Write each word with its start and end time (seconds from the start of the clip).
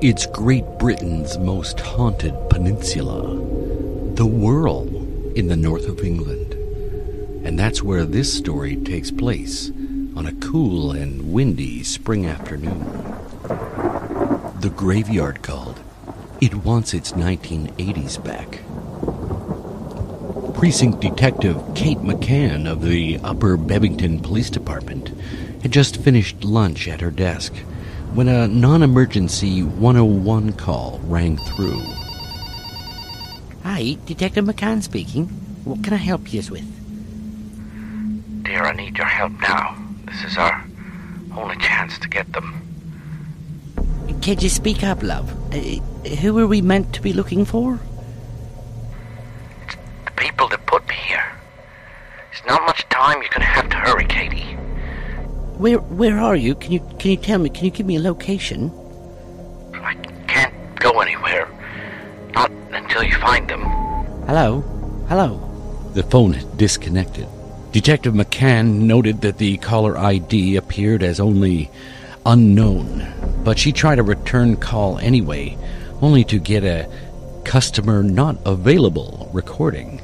It's 0.00 0.26
Great 0.26 0.64
Britain's 0.78 1.38
most 1.38 1.80
haunted 1.80 2.34
peninsula, 2.50 3.36
the 4.14 4.26
Wirral 4.26 5.34
in 5.34 5.48
the 5.48 5.56
north 5.56 5.88
of 5.88 6.00
England. 6.00 6.52
And 7.46 7.58
that's 7.58 7.82
where 7.82 8.04
this 8.04 8.32
story 8.32 8.76
takes 8.76 9.10
place 9.10 9.70
on 10.16 10.26
a 10.26 10.34
cool 10.34 10.92
and 10.92 11.32
windy 11.32 11.82
spring 11.84 12.26
afternoon. 12.26 12.80
The 14.60 14.72
graveyard 14.74 15.42
called. 15.42 15.80
It 16.40 16.54
wants 16.54 16.92
its 16.92 17.12
1980s 17.12 18.22
back. 18.22 18.60
Precinct 20.54 21.00
Detective 21.00 21.56
Kate 21.74 21.98
McCann 21.98 22.70
of 22.70 22.82
the 22.82 23.18
Upper 23.22 23.56
Bebington 23.56 24.22
Police 24.22 24.50
Department 24.50 25.08
had 25.62 25.72
just 25.72 25.96
finished 25.96 26.44
lunch 26.44 26.88
at 26.88 27.00
her 27.00 27.10
desk 27.10 27.54
when 28.14 28.28
a 28.28 28.46
non 28.46 28.82
emergency 28.82 29.62
101 29.62 30.52
call 30.52 31.00
rang 31.04 31.36
through. 31.36 31.82
Hi, 33.64 33.96
Detective 34.06 34.44
McCann 34.44 34.82
speaking. 34.82 35.26
What 35.64 35.82
can 35.82 35.92
I 35.92 35.96
help 35.96 36.32
you 36.32 36.42
with? 36.48 38.44
Dear, 38.44 38.64
I 38.64 38.72
need 38.72 38.96
your 38.96 39.06
help 39.06 39.32
now. 39.40 39.76
This 40.04 40.22
is 40.24 40.38
our 40.38 40.64
only 41.36 41.56
chance 41.56 41.98
to 41.98 42.08
get 42.08 42.32
them. 42.32 42.60
Can 44.22 44.38
you 44.38 44.48
speak 44.48 44.84
up, 44.84 45.02
love? 45.02 45.32
Uh, 45.52 45.58
who 46.20 46.38
are 46.38 46.46
we 46.46 46.62
meant 46.62 46.92
to 46.94 47.02
be 47.02 47.12
looking 47.12 47.44
for? 47.44 47.80
Where 55.64 55.78
where 55.78 56.20
are 56.20 56.36
you? 56.36 56.54
Can 56.56 56.72
you 56.72 56.80
can 56.98 57.12
you 57.12 57.16
tell 57.16 57.38
me? 57.38 57.48
Can 57.48 57.64
you 57.64 57.70
give 57.70 57.86
me 57.86 57.96
a 57.96 58.00
location? 58.00 58.70
I 59.72 59.94
can't 60.28 60.52
go 60.78 61.00
anywhere. 61.00 61.48
Not 62.34 62.50
until 62.70 63.02
you 63.02 63.16
find 63.16 63.48
them. 63.48 63.62
Hello, 64.26 64.60
hello. 65.08 65.40
The 65.94 66.02
phone 66.02 66.34
had 66.34 66.58
disconnected. 66.58 67.26
Detective 67.72 68.12
McCann 68.12 68.80
noted 68.80 69.22
that 69.22 69.38
the 69.38 69.56
caller 69.56 69.96
ID 69.96 70.56
appeared 70.56 71.02
as 71.02 71.18
only 71.18 71.70
unknown, 72.26 73.40
but 73.42 73.58
she 73.58 73.72
tried 73.72 73.98
a 73.98 74.02
return 74.02 74.58
call 74.58 74.98
anyway, 74.98 75.56
only 76.02 76.24
to 76.24 76.38
get 76.38 76.64
a 76.64 76.90
customer 77.44 78.02
not 78.02 78.36
available 78.44 79.30
recording. 79.32 80.02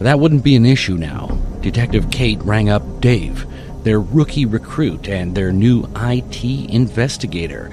That 0.00 0.18
wouldn't 0.18 0.42
be 0.42 0.56
an 0.56 0.66
issue 0.66 0.96
now. 0.96 1.38
Detective 1.60 2.10
Kate 2.10 2.42
rang 2.42 2.68
up 2.68 3.00
Dave, 3.00 3.46
their 3.86 4.00
rookie 4.00 4.46
recruit 4.46 5.08
and 5.08 5.32
their 5.32 5.52
new 5.52 5.88
IT 5.94 6.44
investigator, 6.44 7.70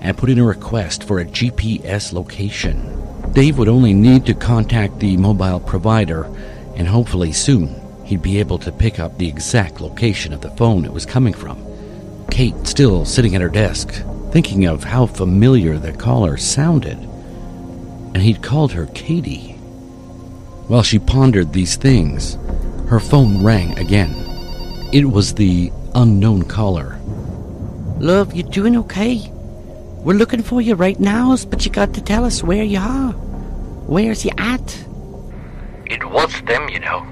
and 0.00 0.16
put 0.16 0.30
in 0.30 0.38
a 0.38 0.44
request 0.44 1.04
for 1.04 1.20
a 1.20 1.24
GPS 1.26 2.14
location. 2.14 2.80
Dave 3.34 3.58
would 3.58 3.68
only 3.68 3.92
need 3.92 4.24
to 4.24 4.32
contact 4.32 4.98
the 4.98 5.18
mobile 5.18 5.60
provider, 5.60 6.24
and 6.76 6.88
hopefully 6.88 7.30
soon 7.30 7.78
he'd 8.06 8.22
be 8.22 8.40
able 8.40 8.58
to 8.58 8.72
pick 8.72 8.98
up 8.98 9.18
the 9.18 9.28
exact 9.28 9.82
location 9.82 10.32
of 10.32 10.40
the 10.40 10.48
phone 10.52 10.86
it 10.86 10.94
was 10.94 11.04
coming 11.04 11.34
from. 11.34 11.62
Kate, 12.30 12.66
still 12.66 13.04
sitting 13.04 13.34
at 13.34 13.42
her 13.42 13.50
desk, 13.50 14.02
thinking 14.30 14.64
of 14.64 14.82
how 14.82 15.04
familiar 15.04 15.76
the 15.76 15.92
caller 15.92 16.38
sounded, 16.38 16.96
and 16.96 18.22
he'd 18.22 18.42
called 18.42 18.72
her 18.72 18.86
Katie. 18.94 19.52
While 20.68 20.82
she 20.82 20.98
pondered 20.98 21.52
these 21.52 21.76
things, 21.76 22.38
her 22.88 22.98
phone 22.98 23.44
rang 23.44 23.78
again. 23.78 24.29
It 24.92 25.08
was 25.08 25.34
the 25.34 25.70
unknown 25.94 26.42
caller. 26.42 26.98
Love, 28.00 28.34
you 28.34 28.42
doing 28.42 28.76
okay? 28.76 29.30
We're 30.02 30.16
looking 30.16 30.42
for 30.42 30.60
you 30.60 30.74
right 30.74 30.98
now, 30.98 31.36
but 31.48 31.64
you 31.64 31.70
got 31.70 31.94
to 31.94 32.00
tell 32.00 32.24
us 32.24 32.42
where 32.42 32.64
you 32.64 32.80
are. 32.80 33.12
Where's 33.86 34.24
you 34.24 34.32
at? 34.36 34.84
It 35.86 36.04
was 36.10 36.42
them, 36.42 36.68
you 36.70 36.80
know. 36.80 37.06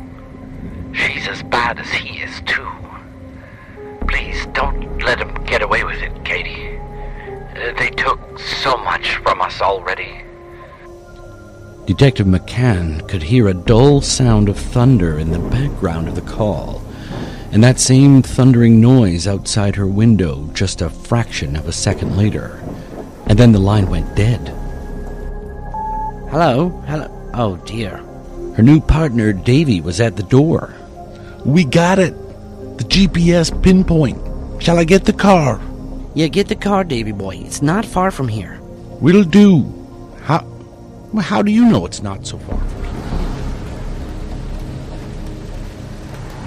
She's 0.93 1.29
as 1.29 1.45
bad 1.45 1.79
as 1.79 1.89
he 1.91 2.19
is, 2.19 2.41
too. 2.47 2.69
Please, 4.09 4.47
don't 4.55 4.99
let 5.05 5.21
him 5.21 5.33
get 5.45 5.63
away 5.63 5.85
with 5.85 6.03
it, 6.03 6.25
Katie. 6.25 6.79
Uh, 6.79 7.73
they 7.79 7.91
took 7.91 8.41
so 8.41 8.77
much 8.79 9.17
from 9.19 9.41
us 9.41 9.61
already. 9.61 10.23
Detective 11.87 12.27
McCann 12.27 13.09
could 13.09 13.23
hear 13.23 13.47
a 13.47 13.55
dull 13.55 14.01
sound 14.01 14.49
of 14.49 14.59
thunder 14.59 15.19
in 15.19 15.31
the 15.31 15.39
background 15.39 16.09
of 16.09 16.17
the 16.17 16.23
call, 16.23 16.83
and 17.53 17.65
that 17.65 17.81
same 17.81 18.23
thundering 18.23 18.81
noise 18.81 19.27
outside 19.27 19.77
her 19.77 19.87
window 19.87 20.49
just 20.53 20.83
a 20.83 20.91
fraction 20.91 21.57
of 21.57 21.67
a 21.67 21.73
second 21.73 22.17
later. 22.17 22.61
And 23.27 23.39
then 23.39 23.53
the 23.53 23.59
line 23.59 23.89
went 23.89 24.15
dead. 24.15 24.49
Hello, 26.31 26.69
hello. 26.87 27.31
Oh 27.35 27.57
dear. 27.65 27.97
Her 28.57 28.63
new 28.63 28.81
partner, 28.81 29.33
Davy, 29.33 29.81
was 29.81 30.01
at 30.01 30.17
the 30.17 30.23
door. 30.25 30.75
We 31.45 31.65
got 31.65 31.99
it. 31.99 32.13
The 32.79 32.85
GPS 32.85 33.51
pinpoint. 33.63 34.21
Shall 34.63 34.79
I 34.79 34.85
get 34.85 35.05
the 35.05 35.13
car? 35.13 35.61
Yeah, 36.15 36.27
get 36.27 36.49
the 36.49 36.57
car, 36.57 36.85
Davy 36.85 37.13
boy. 37.13 37.37
It's 37.37 37.63
not 37.63 37.85
far 37.85 38.11
from 38.11 38.29
here. 38.29 38.59
We'll 39.01 39.25
do. 39.25 39.65
How? 40.23 40.45
How 41.21 41.43
do 41.43 41.51
you 41.51 41.65
know 41.65 41.87
it's 41.87 42.03
not 42.03 42.27
so 42.27 42.39
far? 42.39 42.78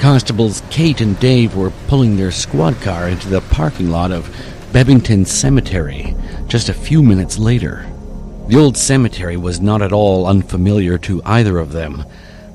Constables 0.01 0.63
Kate 0.71 0.99
and 0.99 1.19
Dave 1.19 1.55
were 1.55 1.69
pulling 1.85 2.17
their 2.17 2.31
squad 2.31 2.81
car 2.81 3.07
into 3.07 3.29
the 3.29 3.39
parking 3.39 3.91
lot 3.91 4.11
of 4.11 4.35
Bebington 4.71 5.27
Cemetery 5.27 6.15
just 6.47 6.69
a 6.69 6.73
few 6.73 7.03
minutes 7.03 7.37
later. 7.37 7.85
The 8.47 8.57
old 8.57 8.77
cemetery 8.77 9.37
was 9.37 9.61
not 9.61 9.83
at 9.83 9.93
all 9.93 10.25
unfamiliar 10.25 10.97
to 10.97 11.21
either 11.23 11.59
of 11.59 11.71
them, 11.71 12.03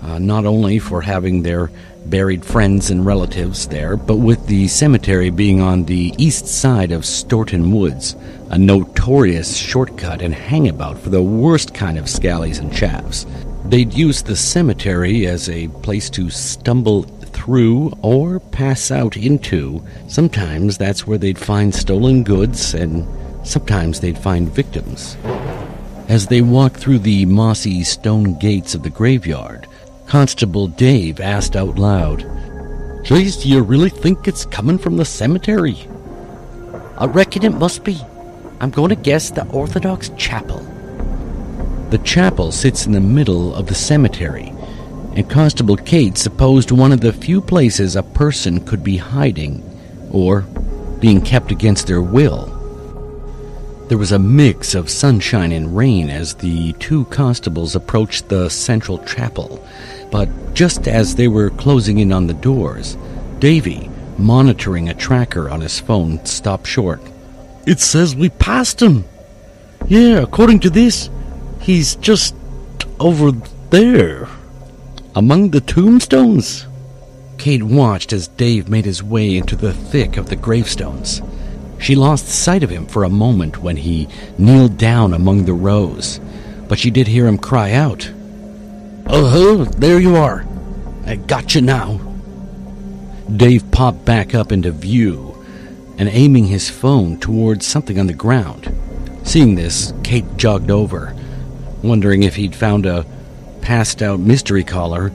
uh, 0.03 0.19
not 0.19 0.45
only 0.45 0.81
for 0.81 1.01
having 1.01 1.43
their 1.45 1.71
buried 2.07 2.45
friends 2.45 2.91
and 2.91 3.07
relatives 3.07 3.69
there, 3.69 3.97
but 3.97 4.17
with 4.17 4.45
the 4.49 4.67
cemetery 4.67 5.31
being 5.31 5.61
on 5.61 5.85
the 5.85 6.15
east 6.19 6.49
side 6.49 6.91
of 6.91 7.07
Storeton 7.07 7.71
Woods, 7.71 8.17
a 8.51 8.59
notorious 8.59 9.57
shortcut 9.57 10.21
and 10.21 10.35
hangabout 10.35 10.99
for 10.99 11.11
the 11.11 11.23
worst 11.23 11.73
kind 11.73 11.97
of 11.97 12.07
scallies 12.07 12.59
and 12.59 12.75
chaps. 12.75 13.25
They'd 13.67 13.95
use 13.95 14.23
the 14.23 14.37
cemetery 14.37 15.27
as 15.27 15.49
a 15.49 15.69
place 15.69 16.11
to 16.11 16.29
stumble 16.31 17.05
through 17.47 17.93
or 18.03 18.41
pass 18.41 18.91
out 18.91 19.17
into. 19.17 19.81
Sometimes 20.09 20.77
that's 20.77 21.07
where 21.07 21.17
they'd 21.17 21.39
find 21.39 21.73
stolen 21.73 22.25
goods, 22.25 22.75
and 22.75 23.07
sometimes 23.47 24.01
they'd 24.01 24.19
find 24.19 24.51
victims. 24.51 25.17
As 26.09 26.27
they 26.27 26.43
walked 26.43 26.77
through 26.77 26.99
the 26.99 27.25
mossy 27.25 27.85
stone 27.85 28.37
gates 28.41 28.75
of 28.75 28.83
the 28.83 28.91
graveyard, 28.91 29.69
Constable 30.07 30.67
Dave 30.67 31.21
asked 31.21 31.55
out 31.55 31.79
loud, 31.79 32.25
Geez, 33.05 33.37
do 33.37 33.49
you 33.49 33.63
really 33.63 33.91
think 33.91 34.27
it's 34.27 34.45
coming 34.45 34.79
from 34.79 34.97
the 34.97 35.05
cemetery? 35.05 35.89
I 36.99 37.07
reckon 37.07 37.45
it 37.45 37.55
must 37.55 37.85
be. 37.85 38.01
I'm 38.61 38.71
going 38.71 38.89
to 38.89 38.97
guess 38.97 39.31
the 39.31 39.47
Orthodox 39.51 40.09
Chapel. 40.17 40.59
The 41.91 41.99
chapel 41.99 42.51
sits 42.51 42.87
in 42.87 42.93
the 42.93 43.01
middle 43.01 43.55
of 43.55 43.67
the 43.67 43.75
cemetery, 43.77 44.53
and 45.17 45.31
Constable 45.31 45.77
Kate 45.77 46.19
supposed 46.19 46.71
one 46.71 46.93
of 46.93 47.01
the 47.01 47.11
few 47.11 47.41
places 47.41 47.97
a 47.97 48.03
person 48.03 48.63
could 48.63 48.85
be 48.85 48.99
hiding 48.99 49.63
or 50.13 50.43
being 51.01 51.23
kept 51.23 51.51
against 51.51 51.87
their 51.87 52.03
will. 52.03 52.53
There 53.89 53.97
was 53.97 54.13
a 54.13 54.19
mix 54.19 54.75
of 54.75 54.91
sunshine 54.91 55.53
and 55.53 55.75
rain 55.75 56.11
as 56.11 56.35
the 56.35 56.75
two 56.75 57.07
constables 57.07 57.75
approached 57.75 58.29
the 58.29 58.51
central 58.51 58.99
chapel, 59.05 59.67
but 60.11 60.29
just 60.53 60.87
as 60.87 61.15
they 61.15 61.29
were 61.29 61.49
closing 61.49 61.99
in 61.99 62.13
on 62.13 62.27
the 62.27 62.35
doors, 62.35 62.99
Davy, 63.39 63.89
monitoring 64.19 64.91
a 64.91 64.95
tracker 64.95 65.49
on 65.49 65.63
his 65.63 65.81
phone, 65.81 66.23
stopped 66.27 66.67
short. 66.67 67.01
It 67.67 67.81
says 67.81 68.15
we 68.15 68.29
passed 68.29 68.83
him. 68.83 69.07
Yeah, 69.87 70.19
according 70.19 70.61
to 70.61 70.71
this, 70.71 71.09
he's 71.61 71.97
just 71.97 72.35
over 73.01 73.31
there. 73.71 74.29
Among 75.17 75.49
the 75.49 75.63
tombstones? 75.63 76.67
Kate 77.39 77.63
watched 77.63 78.13
as 78.13 78.29
Dave 78.29 78.69
made 78.69 78.85
his 78.85 79.03
way 79.03 79.39
into 79.39 79.57
the 79.57 79.73
thick 79.73 80.19
of 80.19 80.29
the 80.29 80.37
gravestones. 80.37 81.23
She 81.79 81.95
lost 81.95 82.29
sight 82.29 82.63
of 82.63 82.69
him 82.69 82.85
for 82.85 83.03
a 83.03 83.09
moment 83.09 83.63
when 83.63 83.79
he 83.79 84.09
kneeled 84.37 84.77
down 84.77 85.15
among 85.15 85.47
the 85.47 85.55
rows, 85.55 86.21
but 86.69 86.79
she 86.79 86.91
did 86.91 87.07
hear 87.07 87.27
him 87.27 87.39
cry 87.39 87.73
out, 87.73 88.11
Oh, 89.07 89.65
there 89.79 89.99
you 89.99 90.17
are. 90.17 90.45
I 91.07 91.17
got 91.17 91.55
you 91.55 91.63
now. 91.63 91.99
Dave 93.35 93.71
popped 93.71 94.05
back 94.05 94.35
up 94.35 94.53
into 94.53 94.71
view 94.71 95.43
and 95.97 96.11
aiming 96.11 96.45
his 96.45 96.69
phone 96.69 97.19
towards 97.19 97.65
something 97.65 97.99
on 97.99 98.07
the 98.07 98.13
ground. 98.13 98.71
Seeing 99.23 99.55
this, 99.55 99.95
Kate 100.05 100.37
jogged 100.37 100.71
over, 100.71 101.17
wondering 101.83 102.23
if 102.23 102.37
he'd 102.37 102.55
found 102.55 102.85
a 102.85 103.07
passed 103.67 104.01
out 104.01 104.21
mystery 104.21 104.63
caller, 104.63 105.11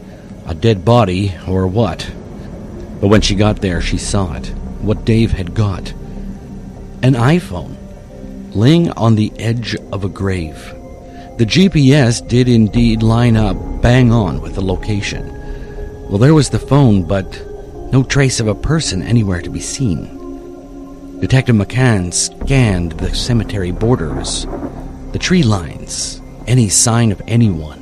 a 0.46 0.54
dead 0.54 0.84
body, 0.84 1.34
or 1.48 1.66
what. 1.66 2.12
But 3.00 3.08
when 3.08 3.22
she 3.22 3.34
got 3.34 3.62
there, 3.62 3.80
she 3.80 3.98
saw 3.98 4.34
it 4.34 4.48
what 4.82 5.06
Dave 5.06 5.32
had 5.32 5.54
got 5.54 5.94
an 7.02 7.14
iPhone. 7.14 7.78
laying 8.54 8.92
on 8.92 9.16
the 9.16 9.32
edge 9.40 9.74
of 9.94 10.04
a 10.04 10.10
grave. 10.10 10.58
The 11.38 11.46
GPS 11.46 12.28
did 12.28 12.50
indeed 12.50 13.02
line 13.02 13.38
up 13.38 13.56
bang 13.82 14.12
on 14.12 14.42
with 14.42 14.56
the 14.56 14.62
location. 14.62 15.24
Well, 16.10 16.18
there 16.18 16.34
was 16.34 16.50
the 16.50 16.60
phone, 16.60 17.04
but 17.04 17.42
no 17.94 18.04
trace 18.04 18.42
of 18.42 18.48
a 18.48 18.54
person 18.54 19.02
anywhere 19.02 19.42
to 19.42 19.50
be 19.50 19.62
seen. 19.62 21.20
Detective 21.22 21.56
McCann 21.56 22.14
scanned 22.14 22.92
the 22.94 23.16
cemetery 23.16 23.72
borders, 23.72 24.46
the 25.14 25.20
tree 25.20 25.44
lines, 25.44 26.22
any 26.48 26.68
sign 26.68 27.14
of 27.14 27.22
anyone. 27.28 27.81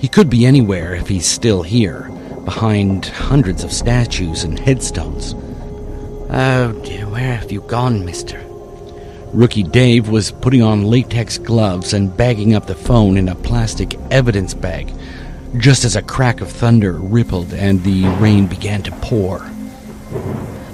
He 0.00 0.08
could 0.08 0.30
be 0.30 0.46
anywhere 0.46 0.94
if 0.94 1.08
he's 1.08 1.26
still 1.26 1.62
here, 1.62 2.10
behind 2.46 3.04
hundreds 3.04 3.62
of 3.62 3.70
statues 3.70 4.44
and 4.44 4.58
headstones. 4.58 5.34
Oh 6.30 6.72
dear, 6.84 7.06
where 7.06 7.36
have 7.36 7.52
you 7.52 7.60
gone, 7.60 8.06
mister? 8.06 8.42
Rookie 9.34 9.62
Dave 9.62 10.08
was 10.08 10.32
putting 10.32 10.62
on 10.62 10.84
latex 10.84 11.36
gloves 11.36 11.92
and 11.92 12.16
bagging 12.16 12.54
up 12.54 12.66
the 12.66 12.74
phone 12.74 13.18
in 13.18 13.28
a 13.28 13.34
plastic 13.34 13.94
evidence 14.10 14.54
bag, 14.54 14.90
just 15.58 15.84
as 15.84 15.96
a 15.96 16.02
crack 16.02 16.40
of 16.40 16.50
thunder 16.50 16.92
rippled 16.92 17.52
and 17.52 17.84
the 17.84 18.04
rain 18.20 18.46
began 18.46 18.82
to 18.84 18.92
pour. 19.02 19.40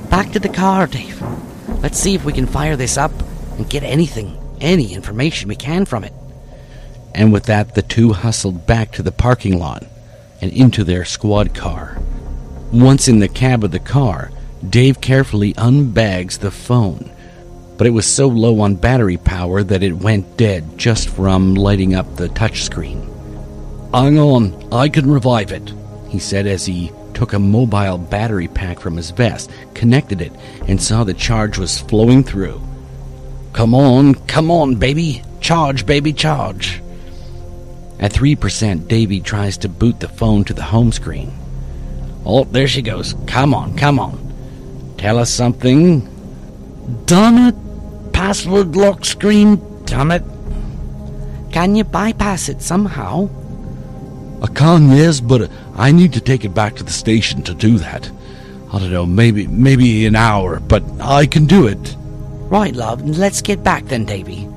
Back 0.08 0.30
to 0.32 0.38
the 0.38 0.48
car, 0.48 0.86
Dave. 0.86 1.20
Let's 1.82 1.98
see 1.98 2.14
if 2.14 2.24
we 2.24 2.32
can 2.32 2.46
fire 2.46 2.76
this 2.76 2.96
up 2.96 3.12
and 3.58 3.68
get 3.68 3.82
anything, 3.82 4.38
any 4.60 4.94
information 4.94 5.48
we 5.48 5.56
can 5.56 5.84
from 5.84 6.04
it. 6.04 6.12
And 7.16 7.32
with 7.32 7.44
that, 7.44 7.74
the 7.74 7.82
two 7.82 8.12
hustled 8.12 8.66
back 8.66 8.92
to 8.92 9.02
the 9.02 9.10
parking 9.10 9.58
lot 9.58 9.84
and 10.42 10.52
into 10.52 10.84
their 10.84 11.06
squad 11.06 11.54
car. 11.54 11.98
Once 12.70 13.08
in 13.08 13.20
the 13.20 13.28
cab 13.28 13.64
of 13.64 13.70
the 13.70 13.78
car, 13.78 14.30
Dave 14.68 15.00
carefully 15.00 15.54
unbags 15.54 16.38
the 16.38 16.50
phone, 16.50 17.10
but 17.78 17.86
it 17.86 17.90
was 17.90 18.06
so 18.06 18.26
low 18.26 18.60
on 18.60 18.74
battery 18.74 19.16
power 19.16 19.62
that 19.62 19.82
it 19.82 19.94
went 19.94 20.36
dead 20.36 20.76
just 20.76 21.08
from 21.08 21.54
lighting 21.54 21.94
up 21.94 22.16
the 22.16 22.28
touchscreen. 22.28 23.02
Hang 23.94 24.18
on, 24.18 24.68
I 24.70 24.90
can 24.90 25.10
revive 25.10 25.52
it, 25.52 25.72
he 26.08 26.18
said 26.18 26.46
as 26.46 26.66
he 26.66 26.92
took 27.14 27.32
a 27.32 27.38
mobile 27.38 27.96
battery 27.96 28.48
pack 28.48 28.78
from 28.78 28.94
his 28.94 29.10
vest, 29.10 29.50
connected 29.72 30.20
it, 30.20 30.32
and 30.68 30.82
saw 30.82 31.02
the 31.02 31.14
charge 31.14 31.56
was 31.56 31.80
flowing 31.80 32.22
through. 32.22 32.60
Come 33.54 33.74
on, 33.74 34.16
come 34.26 34.50
on, 34.50 34.74
baby. 34.74 35.22
Charge, 35.40 35.86
baby, 35.86 36.12
charge. 36.12 36.82
At 37.98 38.12
3%, 38.12 38.88
Davy 38.88 39.20
tries 39.20 39.56
to 39.58 39.68
boot 39.68 40.00
the 40.00 40.08
phone 40.08 40.44
to 40.44 40.54
the 40.54 40.62
home 40.62 40.92
screen. 40.92 41.32
Oh, 42.24 42.44
there 42.44 42.68
she 42.68 42.82
goes. 42.82 43.14
Come 43.26 43.54
on, 43.54 43.76
come 43.76 43.98
on. 43.98 44.94
Tell 44.98 45.18
us 45.18 45.30
something. 45.30 46.06
Damn 47.06 47.48
it! 47.48 48.12
Password 48.12 48.76
lock 48.76 49.04
screen, 49.04 49.60
damn 49.84 50.10
it. 50.10 50.22
Can 51.52 51.74
you 51.74 51.84
bypass 51.84 52.48
it 52.48 52.62
somehow? 52.62 53.28
I 54.42 54.46
can, 54.48 54.90
yes, 54.90 55.20
but 55.20 55.50
I 55.74 55.92
need 55.92 56.12
to 56.14 56.20
take 56.20 56.44
it 56.44 56.54
back 56.54 56.76
to 56.76 56.82
the 56.82 56.92
station 56.92 57.42
to 57.44 57.54
do 57.54 57.78
that. 57.78 58.10
I 58.72 58.78
don't 58.78 58.90
know, 58.90 59.06
maybe 59.06 59.46
maybe 59.46 60.06
an 60.06 60.16
hour, 60.16 60.60
but 60.60 60.82
I 61.00 61.26
can 61.26 61.46
do 61.46 61.66
it. 61.66 61.96
Right, 62.50 62.74
love, 62.74 63.06
let's 63.06 63.40
get 63.40 63.62
back 63.62 63.84
then, 63.86 64.04
Davy. 64.04 64.48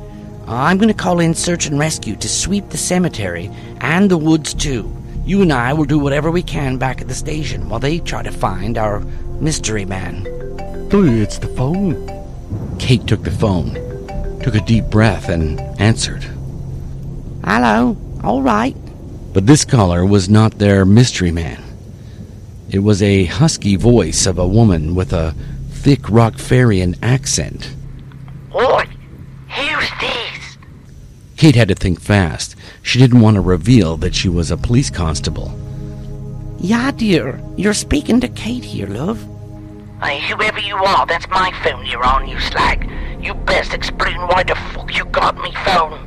I'm 0.50 0.80
going 0.80 0.88
to 0.88 0.96
call 0.96 1.19
in 1.19 1.36
search 1.36 1.68
and 1.68 1.78
rescue 1.78 2.16
to 2.16 2.28
sweep 2.28 2.69
the 2.69 2.78
cemetery 2.78 3.51
and 3.81 4.10
the 4.10 4.18
woods 4.18 4.56
too. 4.56 4.92
You 5.24 5.44
and 5.44 5.54
I 5.54 5.74
will 5.74 5.86
do 5.86 6.00
whatever 6.00 6.31
we 6.31 6.42
can 6.42 6.78
back 6.78 7.01
at 7.01 7.07
the 7.07 7.13
station 7.13 7.69
while 7.69 7.80
they 7.80 8.00
try 8.00 8.24
to 8.24 8.31
find 8.31 8.75
our 8.75 9.01
mystery 9.40 9.86
man. 9.86 10.25
It's 10.92 11.38
the 11.38 11.50
phone. 11.50 12.10
Kate 12.80 13.06
took 13.06 13.24
the 13.24 13.30
phone, 13.30 13.75
took 14.42 14.56
a 14.56 14.62
deep 14.62 14.86
breath, 14.86 15.30
and 15.30 15.60
answered. 15.80 16.24
Hello, 17.44 17.96
all 18.24 18.42
right. 18.42 18.75
But 19.34 19.46
this 19.46 19.63
caller 19.63 20.04
was 20.04 20.30
not 20.30 20.57
their 20.57 20.84
mystery 20.84 21.31
man. 21.31 21.63
It 22.72 22.80
was 22.80 23.04
a 23.04 23.25
husky 23.25 23.75
voice 23.75 24.25
of 24.25 24.40
a 24.40 24.48
woman 24.48 24.96
with 24.96 25.13
a 25.13 25.36
thick 25.69 26.01
Rockfarian 26.01 26.98
accent. 27.04 27.75
Oi, 28.56 28.57
who's 28.63 28.78
this? 28.78 28.88
Kate 31.39 31.56
had 31.56 31.69
to 31.69 31.75
think 31.75 32.01
fast. 32.01 32.53
She 32.81 33.00
didn't 33.00 33.21
want 33.21 33.36
to 33.36 33.41
reveal 33.41 33.95
that 33.95 34.13
she 34.13 34.27
was 34.27 34.51
a 34.51 34.57
police 34.57 34.89
constable. 34.89 35.57
Yeah, 36.57 36.91
dear, 36.91 37.41
you're 37.56 37.74
speaking 37.74 38.19
to 38.19 38.27
Kate 38.27 38.65
here, 38.65 38.88
love. 38.88 39.25
Hey, 40.03 40.19
whoever 40.27 40.59
you 40.59 40.75
are, 40.75 41.06
that's 41.06 41.30
my 41.30 41.50
phone 41.63 41.86
you're 41.86 42.03
on, 42.03 42.27
you 42.27 42.38
slag. 42.41 42.91
You 43.21 43.36
best 43.36 43.74
explain 43.74 44.18
why 44.27 44.44
the 44.44 44.56
fuck 44.74 44.94
you 44.94 45.06
got 45.06 45.38
me 45.38 45.53
phone. 45.63 46.06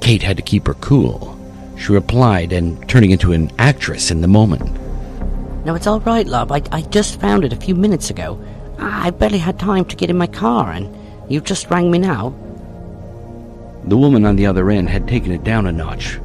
Kate 0.00 0.24
had 0.24 0.36
to 0.36 0.42
keep 0.42 0.66
her 0.66 0.74
cool. 0.74 1.38
She 1.78 1.92
replied, 1.92 2.52
and 2.52 2.88
turning 2.88 3.12
into 3.12 3.34
an 3.34 3.52
actress 3.60 4.10
in 4.10 4.20
the 4.20 4.26
moment. 4.26 4.68
No, 5.64 5.76
it's 5.76 5.86
all 5.86 6.00
right, 6.00 6.26
love. 6.26 6.50
I, 6.50 6.60
I 6.72 6.82
just 6.82 7.20
found 7.20 7.44
it 7.44 7.52
a 7.52 7.64
few 7.64 7.76
minutes 7.76 8.10
ago. 8.10 8.44
I 8.80 9.10
barely 9.10 9.38
had 9.38 9.60
time 9.60 9.84
to 9.84 9.94
get 9.94 10.10
in 10.10 10.18
my 10.18 10.26
car, 10.26 10.72
and 10.72 10.92
you 11.30 11.40
just 11.40 11.70
rang 11.70 11.88
me 11.88 11.98
now. 11.98 12.34
The 13.86 13.96
woman 13.96 14.24
on 14.24 14.36
the 14.36 14.46
other 14.46 14.70
end 14.70 14.88
had 14.88 15.06
taken 15.06 15.32
it 15.32 15.44
down 15.44 15.66
a 15.66 15.72
notch. 15.72 16.18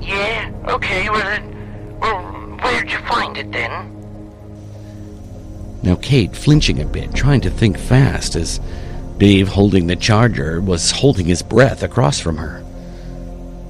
Yeah, 0.00 0.52
okay, 0.68 1.08
well 1.08 1.42
well, 2.00 2.22
where'd 2.60 2.90
you 2.90 2.98
find 2.98 3.36
it 3.38 3.52
then? 3.52 3.70
Now, 5.82 5.96
Kate, 5.96 6.34
flinching 6.34 6.80
a 6.80 6.84
bit, 6.84 7.14
trying 7.14 7.40
to 7.42 7.50
think 7.50 7.78
fast, 7.78 8.36
as 8.36 8.60
Dave, 9.18 9.48
holding 9.48 9.86
the 9.86 9.96
charger, 9.96 10.60
was 10.60 10.90
holding 10.90 11.26
his 11.26 11.42
breath 11.42 11.82
across 11.82 12.18
from 12.18 12.36
her. 12.36 12.64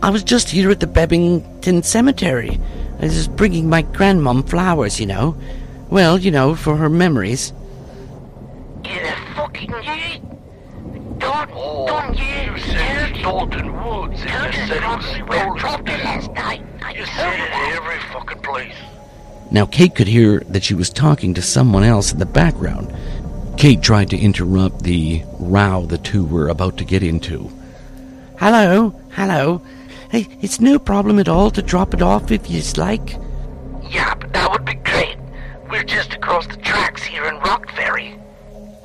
I 0.03 0.11
was 0.11 0.25
just 0.25 0.51
here 0.51 0.71
at 0.71 0.81
the 0.81 0.87
Bebington 0.87 1.85
Cemetery. 1.85 2.59
I 2.99 3.05
was 3.05 3.15
just 3.15 3.37
bringing 3.37 3.69
my 3.69 3.83
grandmom 3.83 4.49
flowers, 4.49 4.99
you 4.99 5.07
know. 5.07 5.37
Well, 5.91 6.19
you 6.19 6.31
know, 6.31 6.55
for 6.55 6.77
her 6.77 6.89
memories. 6.89 7.53
Get 8.83 9.03
a 9.03 9.35
fucking 9.35 9.73
Oh, 11.25 11.41
you. 11.41 11.87
Don't, 11.87 11.87
don't 11.87 12.19
you, 12.19 12.53
you 12.53 12.59
said 12.59 13.15
Dalton 13.15 13.73
Woods, 13.73 14.21
and 14.27 14.55
you 14.55 14.67
said 14.67 14.83
it 14.83 14.97
was 14.97 15.05
stolen. 15.07 15.59
dropped 15.59 15.89
it 15.89 16.05
last 16.05 16.31
night. 16.33 16.65
I 16.83 16.93
You 16.95 17.07
said 17.07 17.35
it 17.35 17.49
in 17.49 17.77
every 17.77 17.99
fucking 18.13 18.43
place. 18.43 18.75
Now, 19.51 19.67
Kate 19.67 19.95
could 19.95 20.09
hear 20.09 20.41
that 20.49 20.65
she 20.65 20.75
was 20.75 20.91
talking 20.91 21.35
to 21.35 21.43
someone 21.43 21.85
else 21.85 22.13
in 22.13 22.19
the 22.19 22.27
background. 22.27 22.93
Kate 23.57 23.83
tried 23.83 24.11
to 24.11 24.19
interrupt 24.19 24.83
the 24.83 25.23
row 25.39 25.85
the 25.87 25.99
two 25.99 26.25
were 26.25 26.49
about 26.49 26.79
to 26.79 26.85
get 26.85 27.03
into. 27.03 27.51
Hello, 28.39 28.95
hello. 29.13 29.63
Hey, 30.11 30.27
it's 30.41 30.61
no 30.61 30.79
problem 30.79 31.19
at 31.19 31.29
all 31.29 31.51
to 31.51 31.63
drop 31.63 31.95
it 31.95 32.03
off 32.03 32.31
if 32.31 32.51
you'd 32.51 32.79
like. 32.79 33.17
Yeah, 33.91 34.15
but 34.15 34.33
that 34.33 34.51
would 34.51 34.65
be 34.65 34.75
great. 34.75 35.17
We're 35.71 35.85
just 35.85 36.15
across 36.15 36.47
the 36.47 36.57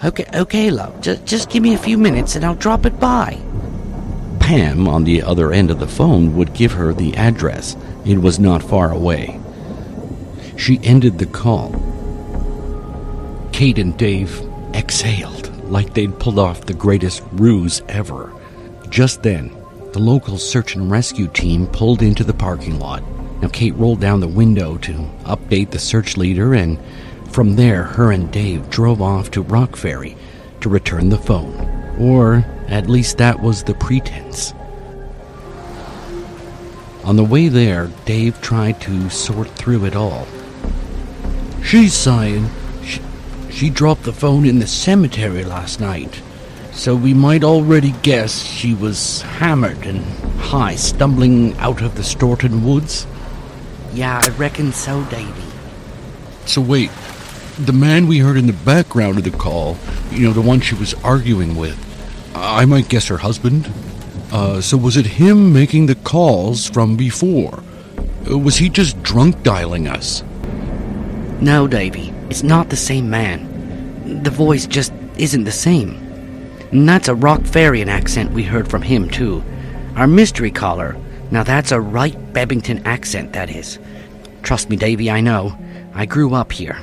Okay, 0.04 0.26
okay, 0.34 0.70
love. 0.70 1.02
Just, 1.02 1.26
just 1.26 1.50
give 1.50 1.64
me 1.64 1.74
a 1.74 1.78
few 1.78 1.98
minutes 1.98 2.36
and 2.36 2.46
I'll 2.46 2.56
drop 2.56 2.86
it 2.86 3.00
by. 3.00 3.40
Pam, 4.40 4.88
on 4.88 5.04
the 5.04 5.24
other 5.24 5.52
end 5.52 5.72
of 5.72 5.80
the 5.80 5.88
phone, 5.88 6.36
would 6.36 6.54
give 6.54 6.72
her 6.74 6.94
the 6.94 7.16
address. 7.18 7.76
It 8.06 8.20
was 8.20 8.40
not 8.40 8.62
far 8.64 8.92
away. 8.92 9.40
She 10.56 10.80
ended 10.84 11.18
the 11.18 11.26
call. 11.26 11.72
Kate 13.52 13.80
and 13.80 13.98
Dave 13.98 14.42
exhaled 14.74 15.48
like 15.70 15.94
they'd 15.94 16.20
pulled 16.20 16.40
off 16.40 16.62
the 16.62 16.74
greatest 16.74 17.24
ruse 17.34 17.82
ever. 17.90 18.32
Just 18.90 19.24
then, 19.24 19.56
the 19.94 20.00
local 20.00 20.38
search 20.38 20.76
and 20.76 20.92
rescue 20.92 21.28
team 21.28 21.68
pulled 21.68 22.02
into 22.02 22.24
the 22.24 22.34
parking 22.34 22.80
lot. 22.80 23.04
Now, 23.42 23.50
Kate 23.50 23.76
rolled 23.76 24.00
down 24.00 24.20
the 24.20 24.28
window 24.28 24.78
to 24.78 24.94
update 25.26 25.72
the 25.72 25.80
search 25.80 26.18
leader, 26.18 26.54
and 26.54 26.80
from 27.32 27.56
there, 27.56 27.84
her 27.84 28.12
and 28.12 28.32
Dave 28.32 28.70
drove 28.70 29.02
off 29.02 29.32
to 29.32 29.42
Rock 29.42 29.76
Ferry 29.76 30.18
to 30.62 30.70
return 30.70 31.10
the 31.10 31.18
phone. 31.18 31.56
Or, 32.00 32.46
at 32.68 32.90
least, 32.90 33.18
that 33.18 33.42
was 33.42 33.64
the 33.64 33.74
pretense. 33.74 34.54
On 37.04 37.16
the 37.16 37.24
way 37.24 37.48
there, 37.48 37.90
Dave 38.06 38.42
tried 38.42 38.82
to 38.82 39.10
sort 39.10 39.50
through 39.50 39.86
it 39.86 39.96
all. 39.96 40.28
She's 41.64 41.94
saying 41.94 42.50
she, 42.84 43.02
she 43.50 43.70
dropped 43.70 44.04
the 44.04 44.14
phone 44.14 44.46
in 44.46 44.60
the 44.60 44.68
cemetery 44.68 45.44
last 45.44 45.80
night. 45.80 46.22
So 46.74 46.96
we 46.96 47.14
might 47.14 47.44
already 47.44 47.92
guess 48.04 48.44
she 48.44 48.74
was 48.74 49.22
hammered 49.22 49.86
and 49.86 50.04
high, 50.40 50.76
stumbling 50.76 51.58
out 51.58 51.82
of 51.82 51.96
the 51.96 52.04
Storeton 52.04 52.64
woods. 52.64 53.08
Yeah, 53.94 54.22
I 54.24 54.30
reckon 54.30 54.74
so, 54.74 55.04
Davy. 55.06 55.44
So 56.46 56.62
wait, 56.62 56.92
the 57.58 57.74
man 57.74 58.08
we 58.08 58.20
heard 58.20 58.38
in 58.38 58.46
the 58.46 58.54
background 58.54 59.18
of 59.18 59.24
the 59.24 59.32
call, 59.32 59.78
you 60.12 60.28
know, 60.28 60.34
the 60.34 60.42
one 60.42 60.62
she 60.62 60.76
was 60.76 60.94
arguing 60.96 61.56
with, 61.56 61.78
I 62.36 62.66
might 62.66 62.88
guess 62.88 63.08
her 63.08 63.18
husband. 63.18 63.72
Uh, 64.32 64.62
so 64.62 64.78
was 64.78 64.98
it 64.98 65.06
him 65.06 65.54
making 65.54 65.88
the 65.88 65.96
calls 65.96 66.70
from 66.70 66.96
before? 66.96 67.64
Uh, 68.30 68.38
was 68.38 68.58
he 68.58 68.70
just 68.70 69.02
drunk 69.02 69.42
dialing 69.42 69.88
us? 69.88 70.24
No, 71.42 71.68
Davy, 71.68 72.14
it's 72.30 72.44
not 72.44 72.70
the 72.70 72.76
same 72.76 73.10
man. 73.10 74.24
The 74.24 74.30
voice 74.30 74.68
just 74.68 74.94
isn't 75.18 75.44
the 75.46 75.52
same. 75.52 75.96
And 76.72 76.88
that's 76.88 77.08
a 77.08 77.14
Rockfarian 77.14 77.88
accent 77.88 78.32
we 78.32 78.44
heard 78.44 78.70
from 78.70 78.82
him, 78.82 79.10
too. 79.10 79.44
Our 79.96 80.08
mystery 80.08 80.52
caller. 80.52 80.96
Now 81.32 81.44
that's 81.44 81.72
a 81.72 81.82
right 81.82 82.16
Bebington 82.34 82.86
accent, 82.86 83.34
that 83.34 83.50
is. 83.50 83.80
Trust 84.44 84.70
me, 84.70 84.76
Davy, 84.76 85.10
I 85.10 85.22
know. 85.22 85.58
I 85.94 86.06
grew 86.06 86.34
up 86.34 86.52
here. 86.52 86.78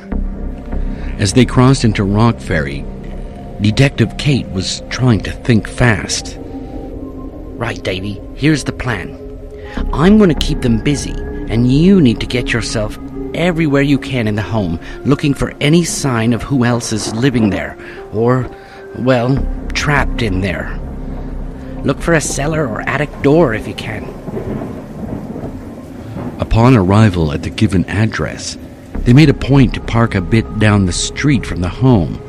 As 1.19 1.33
they 1.33 1.45
crossed 1.45 1.85
into 1.85 2.05
Rock 2.05 2.39
Ferry, 2.41 2.85
Detective 3.61 4.17
Kate 4.19 4.49
was 4.51 4.83
trying 4.91 5.21
to 5.21 5.31
think 5.31 5.69
fast. 5.69 6.37
Right, 6.41 7.83
Davy, 7.83 8.21
here's 8.35 8.65
the 8.65 8.73
plan. 8.73 9.21
I'm 9.93 10.19
going 10.19 10.35
to 10.35 10.47
keep 10.47 10.61
them 10.61 10.83
busy, 10.83 11.13
and 11.13 11.71
you 11.71 12.01
need 12.01 12.21
to 12.21 12.27
get 12.27 12.53
yourself 12.53 12.99
everywhere 13.33 13.83
you 13.83 13.99
can 13.99 14.27
in 14.27 14.35
the 14.35 14.43
home, 14.43 14.81
looking 15.05 15.35
for 15.35 15.55
any 15.61 15.85
sign 15.85 16.33
of 16.33 16.43
who 16.43 16.65
else 16.65 16.93
is 16.93 17.15
living 17.15 17.51
there, 17.51 17.79
or, 18.13 18.51
well, 18.99 19.37
trapped 19.73 20.21
in 20.21 20.41
there. 20.41 20.79
Look 21.85 22.01
for 22.01 22.15
a 22.15 22.21
cellar 22.21 22.67
or 22.67 22.81
attic 22.83 23.11
door 23.23 23.55
if 23.55 23.69
you 23.69 23.75
can. 23.75 24.05
Upon 26.41 26.77
arrival 26.77 27.33
at 27.33 27.43
the 27.45 27.51
given 27.51 27.85
address, 27.87 28.59
they 29.05 29.13
made 29.13 29.29
a 29.29 29.35
point 29.35 29.75
to 29.75 29.81
park 29.81 30.15
a 30.15 30.21
bit 30.21 30.59
down 30.59 30.87
the 30.87 30.93
street 30.93 31.45
from 31.45 31.61
the 31.61 31.69
home, 31.69 32.21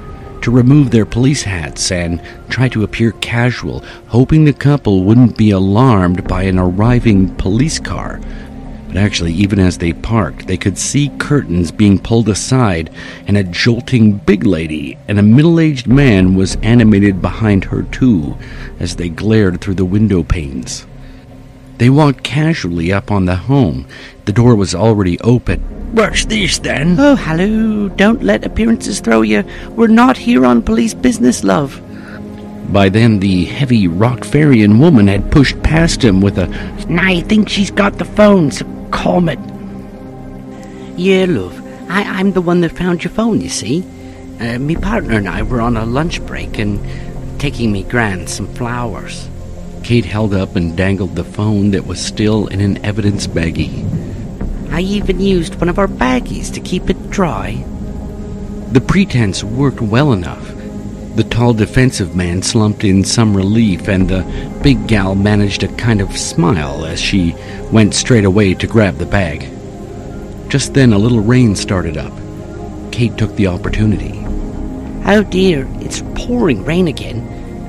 to 0.42 0.52
remove 0.52 0.92
their 0.92 1.06
police 1.06 1.42
hats 1.42 1.92
and 1.92 2.22
try 2.50 2.70
to 2.70 2.84
appear 2.84 3.12
casual, 3.14 3.84
hoping 4.08 4.46
the 4.46 4.54
couple 4.54 5.04
wouldn't 5.04 5.38
be 5.38 5.52
alarmed 5.52 6.28
by 6.28 6.44
an 6.44 6.60
arriving 6.60 7.34
police 7.36 7.80
car. 7.80 8.20
But 8.88 8.98
actually, 8.98 9.34
even 9.34 9.60
as 9.60 9.78
they 9.78 9.92
parked, 9.92 10.48
they 10.48 10.58
could 10.58 10.78
see 10.78 11.10
curtains 11.18 11.72
being 11.72 11.98
pulled 11.98 12.30
aside, 12.30 12.90
and 13.28 13.38
a 13.38 13.44
jolting 13.44 14.18
big 14.20 14.46
lady 14.46 14.98
and 15.08 15.18
a 15.18 15.24
middle 15.24 15.60
aged 15.60 15.88
man 15.88 16.36
was 16.36 16.58
animated 16.58 17.22
behind 17.22 17.66
her, 17.66 17.84
too, 17.84 18.38
as 18.80 18.96
they 18.96 19.10
glared 19.10 19.60
through 19.62 19.74
the 19.74 19.84
window 19.84 20.24
panes. 20.24 20.86
They 21.78 21.90
walked 21.90 22.24
casually 22.24 22.94
up 22.94 23.12
on 23.12 23.26
the 23.26 23.36
home. 23.36 23.88
The 24.26 24.32
door 24.32 24.56
was 24.56 24.74
already 24.74 25.20
open. 25.22 25.85
What's 25.96 26.26
this 26.26 26.60
then? 26.60 27.00
Oh, 27.00 27.16
hello. 27.16 27.88
Don't 27.88 28.22
let 28.22 28.44
appearances 28.44 29.00
throw 29.00 29.22
you. 29.22 29.46
We're 29.78 29.88
not 29.88 30.18
here 30.18 30.46
on 30.46 30.62
police 30.62 30.94
business, 30.94 31.42
love. 31.42 31.82
By 32.74 32.90
then, 32.90 33.20
the 33.22 33.46
heavy 33.46 33.88
Rockfarian 33.88 34.82
woman 34.82 35.08
had 35.08 35.32
pushed 35.32 35.64
past 35.64 36.04
him 36.04 36.20
with 36.20 36.38
a. 36.38 36.50
I 37.00 37.22
think 37.22 37.48
she's 37.48 37.72
got 37.72 37.98
the 37.98 38.04
phone, 38.04 38.52
so 38.52 38.66
calm 38.92 39.30
it. 39.30 39.40
Yeah, 41.00 41.28
love. 41.30 41.58
I, 41.90 42.04
I'm 42.04 42.34
the 42.34 42.42
one 42.42 42.60
that 42.60 42.74
found 42.74 43.06
your 43.06 43.14
phone, 43.14 43.40
you 43.40 43.48
see. 43.48 43.82
Uh, 44.42 44.60
me 44.60 44.76
partner 44.76 45.18
and 45.18 45.30
I 45.30 45.44
were 45.44 45.62
on 45.62 45.78
a 45.78 45.86
lunch 45.86 46.22
break 46.26 46.60
and 46.60 46.78
taking 47.40 47.72
me 47.72 47.84
grand 47.84 48.30
some 48.30 48.54
flowers. 48.54 49.30
Kate 49.82 50.04
held 50.04 50.34
up 50.34 50.58
and 50.58 50.76
dangled 50.76 51.16
the 51.16 51.24
phone 51.24 51.72
that 51.72 51.88
was 51.88 52.06
still 52.06 52.48
in 52.48 52.60
an 52.60 52.84
evidence 52.84 53.28
baggie. 53.28 54.05
I 54.72 54.82
even 54.82 55.20
used 55.20 55.56
one 55.56 55.70
of 55.70 55.80
our 55.80 55.88
baggies 55.88 56.54
to 56.54 56.60
keep 56.60 56.90
it 56.90 57.10
dry. 57.10 57.64
The 58.72 58.82
pretense 58.82 59.44
worked 59.44 59.82
well 59.82 60.12
enough. 60.12 60.52
The 61.16 61.24
tall 61.24 61.54
defensive 61.54 62.16
man 62.16 62.42
slumped 62.42 62.84
in 62.84 63.06
some 63.06 63.38
relief, 63.38 63.88
and 63.88 64.10
the 64.10 64.24
big 64.62 64.88
gal 64.88 65.16
managed 65.16 65.64
a 65.64 65.74
kind 65.76 66.02
of 66.02 66.18
smile 66.18 66.86
as 66.86 67.00
she 67.00 67.34
went 67.72 67.96
straight 67.96 68.26
away 68.26 68.54
to 68.56 68.68
grab 68.68 68.98
the 68.98 69.06
bag. 69.06 69.50
Just 70.50 70.74
then, 70.74 70.92
a 70.92 70.98
little 70.98 71.22
rain 71.22 71.56
started 71.56 71.98
up. 71.98 72.12
Kate 72.92 73.18
took 73.18 73.34
the 73.36 73.48
opportunity. 73.48 74.22
Oh 75.06 75.24
dear, 75.24 75.68
it's 75.80 76.02
pouring 76.16 76.66
rain 76.66 76.88
again. 76.88 77.20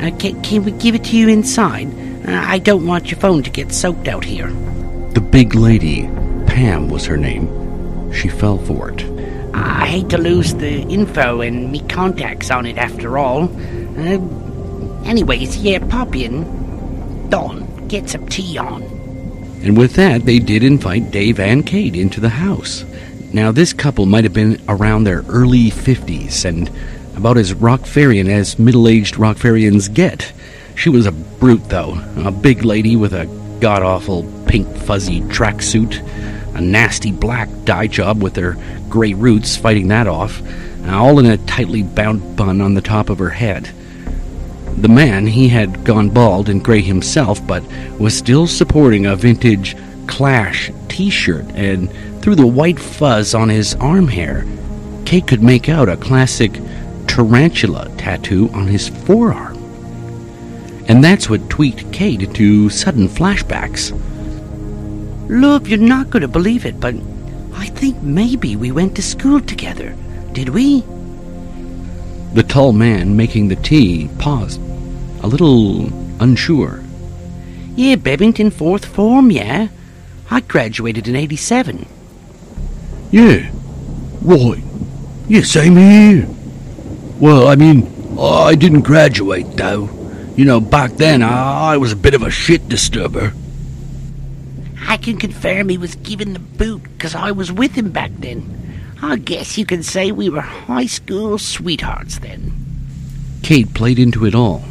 Uh, 0.01 0.17
can, 0.19 0.43
can 0.43 0.65
we 0.65 0.73
give 0.73 0.95
it 0.95 1.05
to 1.05 1.17
you 1.17 1.29
inside? 1.29 1.87
Uh, 2.27 2.33
I 2.33 2.59
don't 2.59 2.87
want 2.87 3.11
your 3.11 3.21
phone 3.21 3.43
to 3.45 3.51
get 3.51 3.73
soaked 3.73 4.09
out 4.09 4.25
here. 4.25 4.51
The 5.11 5.21
big 5.21 5.55
lady, 5.55 6.09
Pam 6.57 6.89
was 6.89 7.05
her 7.05 7.19
name, 7.19 8.11
she 8.11 8.31
fell 8.31 8.57
for 8.57 8.91
it. 8.91 9.05
I 9.53 9.87
hate 9.89 10.09
to 10.09 10.17
lose 10.17 10.55
the 10.55 10.81
info 10.85 11.43
and 11.43 11.71
me 11.71 11.81
contacts 11.81 12.51
on 12.51 12.65
it 12.65 12.79
after 12.79 13.19
all. 13.19 13.45
Uh, 13.99 14.19
anyways, 15.05 15.59
yeah, 15.59 15.81
pop 15.87 16.17
in. 16.17 17.29
Don, 17.29 17.89
get 17.89 18.09
some 18.09 18.27
tea 18.27 18.57
on. 18.57 18.83
And 19.63 19.77
with 19.77 19.97
that, 19.97 20.25
they 20.25 20.39
did 20.39 20.63
invite 20.63 21.11
Dave 21.11 21.39
and 21.39 21.67
Kate 21.67 21.95
into 21.95 22.21
the 22.21 22.31
house. 22.31 22.87
Now, 23.35 23.53
this 23.53 23.75
couple 23.75 24.07
might 24.07 24.25
have 24.25 24.33
been 24.33 24.59
around 24.67 25.05
their 25.05 25.25
early 25.29 25.71
50s 25.71 26.47
and 26.47 26.71
about 27.19 27.37
as 27.37 27.53
Rockfarian 27.53 28.31
as 28.31 28.59
middle 28.59 28.89
aged 28.89 29.17
Rockfarians 29.17 29.93
get. 29.93 30.33
She 30.75 30.89
was 30.89 31.05
a 31.05 31.13
brute, 31.13 31.69
though, 31.69 32.03
a 32.25 32.31
big 32.31 32.65
lady 32.65 32.97
with 32.97 33.13
a 33.13 33.27
god 33.61 33.83
awful 33.83 34.23
pink 34.47 34.75
fuzzy 34.75 35.21
tracksuit, 35.23 36.03
a 36.57 36.61
nasty 36.61 37.13
black 37.13 37.49
dye 37.65 37.87
job 37.87 38.23
with 38.23 38.37
her 38.37 38.57
gray 38.89 39.13
roots 39.13 39.57
fighting 39.57 39.89
that 39.89 40.07
off, 40.07 40.41
all 40.89 41.19
in 41.19 41.27
a 41.27 41.37
tightly 41.37 41.83
bound 41.83 42.37
bun 42.37 42.61
on 42.61 42.75
the 42.75 42.81
top 42.81 43.11
of 43.11 43.19
her 43.19 43.31
head. 43.31 43.71
The 44.79 44.89
man, 44.89 45.27
he 45.27 45.49
had 45.49 45.85
gone 45.85 46.11
bald 46.11 46.49
and 46.49 46.65
gray 46.65 46.81
himself, 46.81 47.47
but 47.47 47.63
was 47.99 48.17
still 48.17 48.47
supporting 48.47 49.07
a 49.07 49.17
vintage 49.17 49.77
Clash 50.07 50.71
t 50.89 51.11
shirt, 51.11 51.45
and 51.55 51.91
through 52.23 52.37
the 52.37 52.47
white 52.47 52.79
fuzz 52.79 53.35
on 53.35 53.49
his 53.49 53.75
arm 53.75 54.09
hair, 54.09 54.47
Kate 55.05 55.27
could 55.27 55.43
make 55.43 55.69
out 55.69 55.89
a 55.89 55.97
classic 55.97 56.61
tarantula 57.07 57.91
tattoo 57.97 58.49
on 58.53 58.67
his 58.67 58.89
forearm. 58.89 59.57
And 60.89 61.03
that's 61.03 61.29
what 61.29 61.51
tweaked 61.51 61.93
Kate 61.93 62.23
into 62.23 62.71
sudden 62.71 63.09
flashbacks. 63.09 63.93
Love, 65.29 65.67
you're 65.67 65.79
not 65.79 66.11
going 66.11 66.23
to 66.23 66.29
believe 66.29 66.65
it, 66.65 66.79
but 66.79 66.95
I 67.55 67.67
think 67.67 68.01
maybe 68.03 68.55
we 68.55 68.71
went 68.71 68.95
to 68.97 69.03
school 69.03 69.41
together. 69.41 69.97
Did 70.33 70.51
we? 70.51 70.83
The 72.35 72.45
tall 72.47 72.73
man 72.73 73.17
making 73.17 73.49
the 73.49 73.57
tea 73.57 74.09
paused, 74.19 74.61
a 75.23 75.27
little 75.27 75.87
unsure. 76.23 76.83
Yeah, 77.75 77.97
Bebington 77.97 78.53
fourth 78.53 78.85
form, 78.85 79.31
yeah. 79.31 79.69
I 80.31 80.41
graduated 80.41 81.09
in 81.09 81.17
87. 81.17 81.87
Yeah, 83.11 83.51
right. 84.23 84.63
Yeah, 85.29 85.43
same 85.43 85.77
here. 85.77 86.29
Well, 87.19 87.49
I 87.49 87.57
mean, 87.57 88.19
I 88.19 88.55
didn't 88.55 88.83
graduate, 88.83 89.57
though. 89.57 89.89
You 90.37 90.45
know, 90.45 90.61
back 90.61 90.93
then 90.93 91.23
I, 91.23 91.73
I 91.73 91.77
was 91.79 91.93
a 91.93 91.97
bit 91.97 92.15
of 92.15 92.23
a 92.23 92.31
shit 92.31 92.69
disturber. 92.69 93.33
I 94.89 94.97
can 94.97 95.19
confirm 95.19 95.69
he 95.69 95.79
was 95.79 95.97
given 95.97 96.33
the 96.33 96.39
boot 96.39 96.83
because 96.83 97.15
I 97.15 97.33
was 97.33 97.51
with 97.51 97.73
him 97.73 97.91
back 97.91 98.13
then. 98.19 98.93
I 99.03 99.17
guess 99.17 99.59
you 99.59 99.67
can 99.67 99.83
say 99.83 100.13
we 100.13 100.29
were 100.29 100.41
high 100.41 100.87
school 100.87 101.39
sweethearts 101.39 102.19
then. 102.19 102.53
Kate 103.43 103.75
played 103.75 103.99
into 103.99 104.25
it 104.25 104.35
all. 104.35 104.63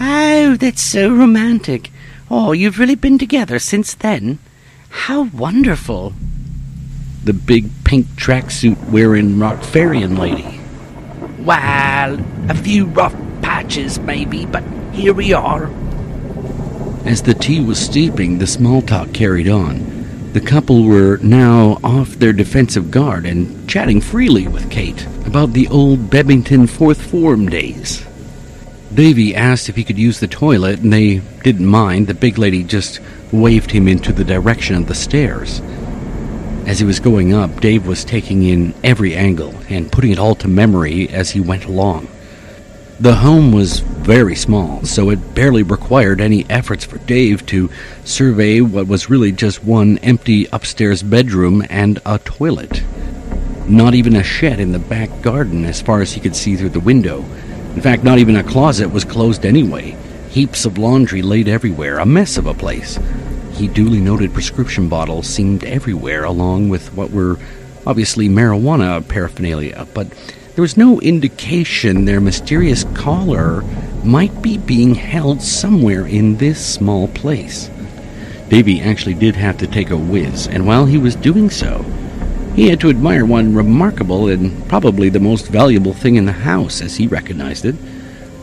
Oh, 0.00 0.56
that's 0.56 0.82
so 0.82 1.14
romantic. 1.14 1.90
Oh, 2.30 2.52
you've 2.52 2.78
really 2.78 2.94
been 2.94 3.18
together 3.18 3.58
since 3.58 3.94
then? 3.94 4.38
How 4.90 5.24
wonderful. 5.24 6.12
The 7.24 7.32
big 7.32 7.68
pink 7.84 8.06
tracksuit 8.16 8.90
wearing 8.90 9.36
Rockfarian 9.36 10.18
lady. 10.18 10.60
Well, 11.42 12.18
a 12.48 12.54
few 12.54 12.86
rough 12.86 13.14
patches 13.42 13.98
maybe, 13.98 14.46
but 14.46 14.62
here 14.92 15.12
we 15.12 15.32
are. 15.32 15.70
As 17.04 17.22
the 17.22 17.34
tea 17.34 17.60
was 17.60 17.78
steeping, 17.78 18.38
the 18.38 18.46
small 18.46 18.82
talk 18.82 19.12
carried 19.12 19.48
on. 19.48 20.30
The 20.32 20.40
couple 20.40 20.84
were 20.84 21.18
now 21.22 21.80
off 21.82 22.10
their 22.10 22.32
defensive 22.32 22.90
guard 22.90 23.26
and 23.26 23.68
chatting 23.68 24.00
freely 24.00 24.46
with 24.46 24.70
Kate 24.70 25.06
about 25.26 25.52
the 25.52 25.66
old 25.68 26.10
Bebington 26.10 26.68
fourth 26.68 27.00
form 27.00 27.48
days. 27.48 28.04
Davy 28.94 29.34
asked 29.34 29.68
if 29.68 29.76
he 29.76 29.84
could 29.84 29.98
use 29.98 30.20
the 30.20 30.28
toilet, 30.28 30.80
and 30.80 30.92
they 30.92 31.22
didn't 31.42 31.66
mind. 31.66 32.06
The 32.06 32.14
big 32.14 32.38
lady 32.38 32.62
just 32.62 33.00
waved 33.32 33.70
him 33.70 33.88
into 33.88 34.12
the 34.12 34.24
direction 34.24 34.76
of 34.76 34.86
the 34.86 34.94
stairs. 34.94 35.60
As 36.66 36.78
he 36.80 36.84
was 36.84 37.00
going 37.00 37.32
up, 37.32 37.60
Dave 37.60 37.86
was 37.86 38.04
taking 38.04 38.42
in 38.42 38.74
every 38.84 39.14
angle 39.14 39.54
and 39.68 39.90
putting 39.90 40.10
it 40.10 40.18
all 40.18 40.34
to 40.36 40.48
memory 40.48 41.08
as 41.08 41.30
he 41.30 41.40
went 41.40 41.64
along. 41.64 42.08
The 43.00 43.14
home 43.14 43.50
was 43.50 43.80
very 43.80 44.36
small, 44.36 44.84
so 44.84 45.08
it 45.08 45.34
barely 45.34 45.62
required 45.62 46.20
any 46.20 46.44
efforts 46.50 46.84
for 46.84 46.98
Dave 46.98 47.46
to 47.46 47.70
survey 48.04 48.60
what 48.60 48.88
was 48.88 49.08
really 49.08 49.32
just 49.32 49.64
one 49.64 49.96
empty 50.02 50.46
upstairs 50.52 51.02
bedroom 51.02 51.64
and 51.70 51.98
a 52.04 52.18
toilet. 52.18 52.82
Not 53.66 53.94
even 53.94 54.16
a 54.16 54.22
shed 54.22 54.60
in 54.60 54.72
the 54.72 54.78
back 54.78 55.22
garden 55.22 55.64
as 55.64 55.80
far 55.80 56.02
as 56.02 56.12
he 56.12 56.20
could 56.20 56.36
see 56.36 56.56
through 56.56 56.68
the 56.68 56.80
window. 56.80 57.24
In 57.74 57.80
fact, 57.80 58.04
not 58.04 58.18
even 58.18 58.36
a 58.36 58.44
closet 58.44 58.90
was 58.90 59.06
closed 59.06 59.46
anyway. 59.46 59.96
Heaps 60.28 60.66
of 60.66 60.76
laundry 60.76 61.22
laid 61.22 61.48
everywhere, 61.48 62.00
a 62.00 62.04
mess 62.04 62.36
of 62.36 62.44
a 62.44 62.52
place. 62.52 62.98
He 63.54 63.66
duly 63.66 64.00
noted 64.00 64.34
prescription 64.34 64.90
bottles 64.90 65.26
seemed 65.26 65.64
everywhere, 65.64 66.24
along 66.24 66.68
with 66.68 66.92
what 66.92 67.10
were 67.10 67.38
obviously 67.86 68.28
marijuana 68.28 69.08
paraphernalia, 69.08 69.86
but 69.94 70.08
there 70.60 70.68
was 70.68 70.76
no 70.76 71.00
indication 71.00 72.04
their 72.04 72.20
mysterious 72.20 72.84
caller 72.92 73.62
might 74.04 74.42
be 74.42 74.58
being 74.58 74.94
held 74.94 75.40
somewhere 75.40 76.06
in 76.06 76.36
this 76.36 76.62
small 76.62 77.08
place. 77.08 77.70
Davy 78.50 78.82
actually 78.82 79.14
did 79.14 79.36
have 79.36 79.56
to 79.56 79.66
take 79.66 79.88
a 79.88 79.96
whiz, 79.96 80.46
and 80.48 80.66
while 80.66 80.84
he 80.84 80.98
was 80.98 81.16
doing 81.16 81.48
so, 81.48 81.82
he 82.54 82.68
had 82.68 82.78
to 82.80 82.90
admire 82.90 83.24
one 83.24 83.54
remarkable 83.54 84.28
and 84.28 84.68
probably 84.68 85.08
the 85.08 85.18
most 85.18 85.48
valuable 85.48 85.94
thing 85.94 86.16
in 86.16 86.26
the 86.26 86.32
house, 86.32 86.82
as 86.82 86.94
he 86.94 87.06
recognized 87.06 87.64
it 87.64 87.76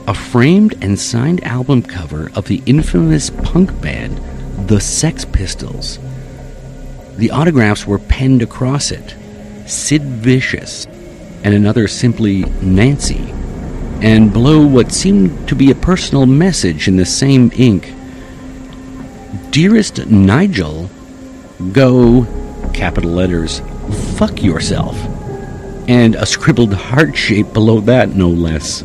a 0.07 0.13
framed 0.15 0.73
and 0.83 0.99
signed 0.99 1.43
album 1.43 1.83
cover 1.83 2.31
of 2.33 2.47
the 2.47 2.63
infamous 2.65 3.29
punk 3.29 3.79
band, 3.79 4.17
the 4.67 4.81
Sex 4.81 5.23
Pistols. 5.23 5.99
The 7.17 7.29
autographs 7.29 7.85
were 7.85 7.99
penned 7.99 8.41
across 8.41 8.89
it 8.89 9.13
Sid 9.67 10.01
Vicious, 10.01 10.87
and 11.43 11.53
another 11.53 11.87
simply 11.87 12.43
Nancy, 12.61 13.33
and 14.01 14.31
below 14.31 14.65
what 14.65 14.91
seemed 14.91 15.47
to 15.47 15.55
be 15.55 15.71
a 15.71 15.75
personal 15.75 16.25
message 16.25 16.87
in 16.87 16.97
the 16.97 17.05
same 17.05 17.51
ink 17.55 17.93
Dearest 19.49 20.05
Nigel, 20.07 20.89
go, 21.71 22.27
capital 22.73 23.11
letters, 23.11 23.61
fuck 24.15 24.43
yourself. 24.43 24.95
And 25.87 26.15
a 26.15 26.25
scribbled 26.25 26.73
heart 26.73 27.15
shape 27.15 27.53
below 27.53 27.79
that, 27.81 28.09
no 28.09 28.29
less. 28.29 28.83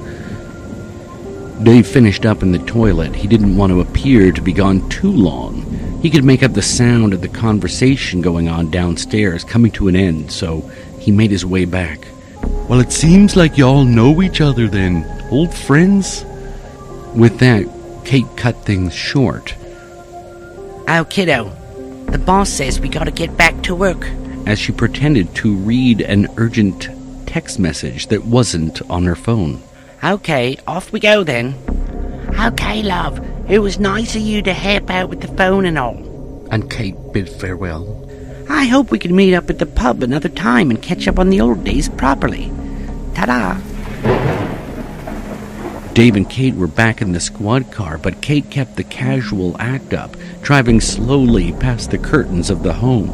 Dave 1.63 1.87
finished 1.87 2.25
up 2.25 2.43
in 2.43 2.53
the 2.53 2.59
toilet. 2.61 3.15
He 3.15 3.29
didn't 3.29 3.57
want 3.57 3.71
to 3.71 3.81
appear 3.81 4.33
to 4.33 4.41
be 4.41 4.53
gone 4.53 4.89
too 4.89 5.11
long. 5.11 6.01
He 6.01 6.11
could 6.11 6.25
make 6.25 6.43
up 6.43 6.55
the 6.55 6.63
sound 6.63 7.13
of 7.13 7.21
the 7.21 7.29
conversation 7.29 8.23
going 8.23 8.49
on 8.49 8.71
downstairs 8.71 9.45
coming 9.45 9.73
to 9.73 9.89
an 9.89 9.97
end, 9.97 10.33
so 10.33 10.61
he 10.99 11.13
made 11.13 11.31
his 11.31 11.45
way 11.45 11.65
back. 11.65 12.07
Well, 12.73 12.81
it 12.81 12.91
seems 12.91 13.37
like 13.37 13.59
y'all 13.59 13.85
know 13.85 14.23
each 14.23 14.41
other 14.41 14.67
then. 14.67 15.05
Old 15.31 15.53
friends? 15.53 16.25
With 17.15 17.39
that, 17.41 17.67
Kate 18.07 18.25
cut 18.35 18.65
things 18.65 18.95
short. 18.95 19.55
Oh, 20.89 21.07
kiddo, 21.11 21.51
the 22.07 22.17
boss 22.17 22.49
says 22.49 22.81
we 22.81 22.89
gotta 22.89 23.11
get 23.11 23.37
back 23.37 23.63
to 23.65 23.75
work. 23.75 24.07
As 24.47 24.59
she 24.59 24.73
pretended 24.73 25.35
to 25.35 25.55
read 25.55 26.01
an 26.01 26.29
urgent 26.39 26.89
text 27.27 27.59
message 27.59 28.07
that 28.07 28.25
wasn't 28.25 28.81
on 28.91 29.05
her 29.05 29.17
phone. 29.17 29.63
Okay, 30.03 30.57
off 30.67 30.93
we 30.93 30.99
go 30.99 31.25
then. 31.25 31.55
Okay, 32.41 32.83
love. 32.83 33.21
It 33.51 33.59
was 33.59 33.79
nice 33.79 34.17
of 34.17 34.23
you 34.23 34.41
to 34.41 34.55
help 34.55 34.89
out 34.89 35.11
with 35.11 35.21
the 35.21 35.37
phone 35.37 35.67
and 35.67 35.79
all. 35.79 36.49
And 36.51 36.71
Kate 36.71 36.97
bid 37.13 37.29
farewell. 37.29 38.09
I 38.49 38.65
hope 38.65 38.91
we 38.91 38.99
can 38.99 39.15
meet 39.15 39.35
up 39.35 39.51
at 39.51 39.59
the 39.59 39.67
pub 39.67 40.03
another 40.03 40.31
time 40.31 40.71
and 40.71 40.81
catch 40.81 41.07
up 41.07 41.19
on 41.19 41.29
the 41.29 41.43
old 41.43 41.65
days 41.65 41.91
properly. 41.91 42.51
Ta 43.15 43.27
da! 43.27 43.73
Dave 45.95 46.17
and 46.17 46.29
Kate 46.29 46.55
were 46.55 46.67
back 46.67 47.03
in 47.03 47.13
the 47.13 47.21
squad 47.21 47.71
car, 47.71 47.99
but 47.99 48.23
Kate 48.23 48.49
kept 48.49 48.77
the 48.77 48.85
casual 48.85 49.55
act 49.59 49.93
up, 49.93 50.17
driving 50.41 50.81
slowly 50.81 51.53
past 51.53 51.91
the 51.91 51.99
curtains 51.99 52.49
of 52.49 52.63
the 52.63 52.73
home. 52.73 53.11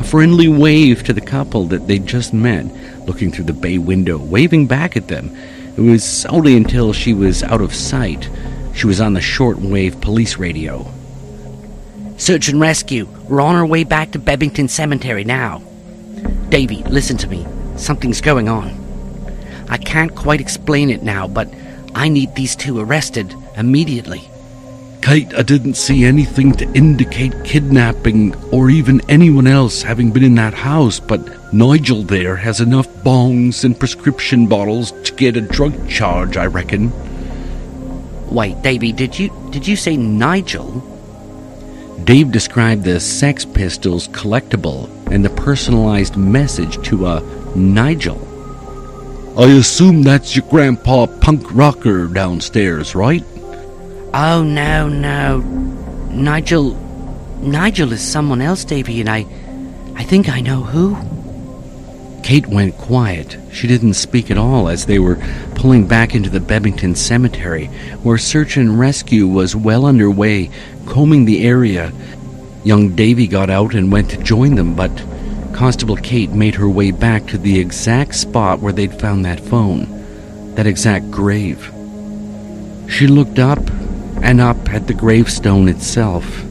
A 0.00 0.04
friendly 0.04 0.48
wave 0.48 1.02
to 1.04 1.12
the 1.12 1.20
couple 1.20 1.66
that 1.66 1.86
they'd 1.86 2.06
just 2.06 2.32
met, 2.32 2.64
looking 3.06 3.30
through 3.30 3.44
the 3.44 3.52
bay 3.52 3.76
window, 3.76 4.16
waving 4.16 4.66
back 4.66 4.96
at 4.96 5.08
them. 5.08 5.36
It 5.76 5.82
was 5.82 6.24
only 6.26 6.56
until 6.56 6.94
she 6.94 7.12
was 7.12 7.42
out 7.42 7.60
of 7.60 7.74
sight. 7.74 8.30
She 8.74 8.86
was 8.86 9.00
on 9.00 9.12
the 9.12 9.20
shortwave 9.20 10.00
police 10.00 10.38
radio. 10.38 10.86
Search 12.16 12.48
and 12.48 12.58
rescue. 12.58 13.06
We're 13.28 13.42
on 13.42 13.54
our 13.54 13.66
way 13.66 13.84
back 13.84 14.12
to 14.12 14.18
Bebington 14.18 14.70
Cemetery 14.70 15.24
now. 15.24 15.62
Davy, 16.48 16.82
listen 16.84 17.18
to 17.18 17.28
me. 17.28 17.46
Something's 17.76 18.20
going 18.20 18.48
on. 18.48 18.83
I 19.74 19.78
can't 19.78 20.14
quite 20.14 20.40
explain 20.40 20.88
it 20.88 21.02
now, 21.02 21.26
but 21.26 21.52
I 21.96 22.08
need 22.08 22.36
these 22.36 22.54
two 22.54 22.78
arrested 22.78 23.34
immediately. 23.56 24.22
Kate, 25.02 25.34
I 25.34 25.42
didn't 25.42 25.74
see 25.74 26.04
anything 26.04 26.52
to 26.52 26.72
indicate 26.74 27.42
kidnapping 27.42 28.36
or 28.52 28.70
even 28.70 29.00
anyone 29.10 29.48
else 29.48 29.82
having 29.82 30.12
been 30.12 30.22
in 30.22 30.36
that 30.36 30.54
house, 30.54 31.00
but 31.00 31.52
Nigel 31.52 32.04
there 32.04 32.36
has 32.36 32.60
enough 32.60 32.86
bongs 33.02 33.64
and 33.64 33.76
prescription 33.76 34.46
bottles 34.46 34.92
to 35.02 35.12
get 35.12 35.36
a 35.36 35.40
drug 35.40 35.88
charge, 35.88 36.36
I 36.36 36.46
reckon. 36.46 36.92
Wait, 38.32 38.62
Davy, 38.62 38.92
did 38.92 39.18
you 39.18 39.28
did 39.50 39.66
you 39.66 39.74
say 39.74 39.96
Nigel? 39.96 40.70
Dave 42.04 42.30
described 42.30 42.84
the 42.84 43.00
Sex 43.00 43.44
Pistols 43.44 44.06
collectible 44.06 44.88
and 45.10 45.24
the 45.24 45.30
personalized 45.30 46.16
message 46.16 46.80
to 46.86 47.08
a 47.08 47.20
Nigel. 47.56 48.33
I 49.36 49.46
assume 49.46 50.04
that's 50.04 50.36
your 50.36 50.46
grandpa 50.48 51.06
punk 51.06 51.52
rocker 51.52 52.06
downstairs, 52.06 52.94
right? 52.94 53.24
Oh 54.14 54.44
no, 54.44 54.88
no. 54.88 55.38
Nigel 56.10 56.74
Nigel 57.40 57.92
is 57.92 58.00
someone 58.00 58.40
else, 58.40 58.64
Davy, 58.64 59.00
and 59.00 59.08
I 59.08 59.26
I 59.96 60.04
think 60.04 60.28
I 60.28 60.40
know 60.40 60.62
who. 60.62 60.96
Kate 62.22 62.46
went 62.46 62.78
quiet. 62.78 63.36
She 63.52 63.66
didn't 63.66 63.94
speak 63.94 64.30
at 64.30 64.38
all 64.38 64.68
as 64.68 64.86
they 64.86 65.00
were 65.00 65.18
pulling 65.56 65.86
back 65.88 66.14
into 66.14 66.30
the 66.30 66.38
Bebington 66.38 66.96
Cemetery, 66.96 67.66
where 68.04 68.16
search 68.16 68.56
and 68.56 68.78
rescue 68.78 69.26
was 69.26 69.56
well 69.56 69.84
underway, 69.84 70.48
combing 70.86 71.24
the 71.24 71.44
area. 71.44 71.92
Young 72.62 72.94
Davy 72.94 73.26
got 73.26 73.50
out 73.50 73.74
and 73.74 73.90
went 73.90 74.10
to 74.10 74.16
join 74.16 74.54
them, 74.54 74.74
but 74.74 74.92
Constable 75.54 75.96
Kate 75.96 76.32
made 76.32 76.56
her 76.56 76.68
way 76.68 76.90
back 76.90 77.28
to 77.28 77.38
the 77.38 77.60
exact 77.60 78.16
spot 78.16 78.58
where 78.58 78.72
they'd 78.72 79.00
found 79.00 79.24
that 79.24 79.38
phone, 79.38 79.86
that 80.56 80.66
exact 80.66 81.12
grave. 81.12 81.72
She 82.88 83.06
looked 83.06 83.38
up 83.38 83.60
and 84.20 84.40
up 84.40 84.68
at 84.70 84.88
the 84.88 84.94
gravestone 84.94 85.68
itself. 85.68 86.44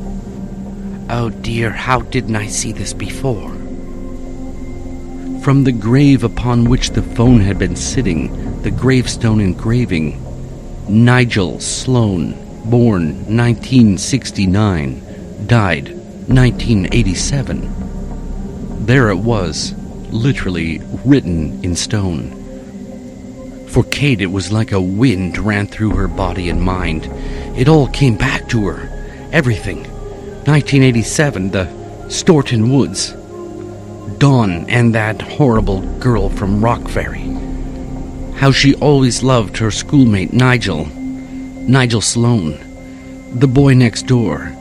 Oh 1.09 1.29
dear, 1.41 1.69
how 1.69 1.99
didn't 1.99 2.37
I 2.37 2.47
see 2.47 2.71
this 2.71 2.93
before? 2.93 3.49
From 5.41 5.65
the 5.65 5.73
grave 5.73 6.23
upon 6.23 6.69
which 6.69 6.91
the 6.91 7.01
phone 7.01 7.41
had 7.41 7.59
been 7.59 7.75
sitting, 7.75 8.61
the 8.61 8.71
gravestone 8.71 9.41
engraving 9.41 10.17
Nigel 10.87 11.59
Sloan, 11.59 12.35
born 12.69 13.15
1969, 13.25 15.45
died 15.45 15.89
1987. 16.29 17.82
There 18.85 19.09
it 19.09 19.19
was, 19.19 19.73
literally 20.11 20.81
written 21.05 21.63
in 21.63 21.73
stone. 21.73 23.67
For 23.69 23.85
Kate, 23.85 24.19
it 24.19 24.25
was 24.27 24.51
like 24.51 24.73
a 24.73 24.81
wind 24.81 25.37
ran 25.37 25.67
through 25.67 25.91
her 25.91 26.09
body 26.09 26.49
and 26.49 26.61
mind. 26.61 27.05
It 27.57 27.69
all 27.69 27.87
came 27.87 28.17
back 28.17 28.49
to 28.49 28.67
her. 28.67 28.89
Everything. 29.31 29.83
1987, 30.43 31.51
the 31.51 32.09
Storeton 32.09 32.73
Woods. 32.73 33.13
Dawn 34.17 34.69
and 34.69 34.93
that 34.93 35.21
horrible 35.21 35.79
girl 35.99 36.27
from 36.27 36.61
Rock 36.61 36.85
Ferry. 36.89 37.31
How 38.35 38.51
she 38.51 38.75
always 38.75 39.23
loved 39.23 39.55
her 39.59 39.71
schoolmate 39.71 40.33
Nigel. 40.33 40.87
Nigel 40.87 42.01
Sloan. 42.01 42.59
The 43.39 43.47
boy 43.47 43.75
next 43.75 44.07
door. 44.07 44.51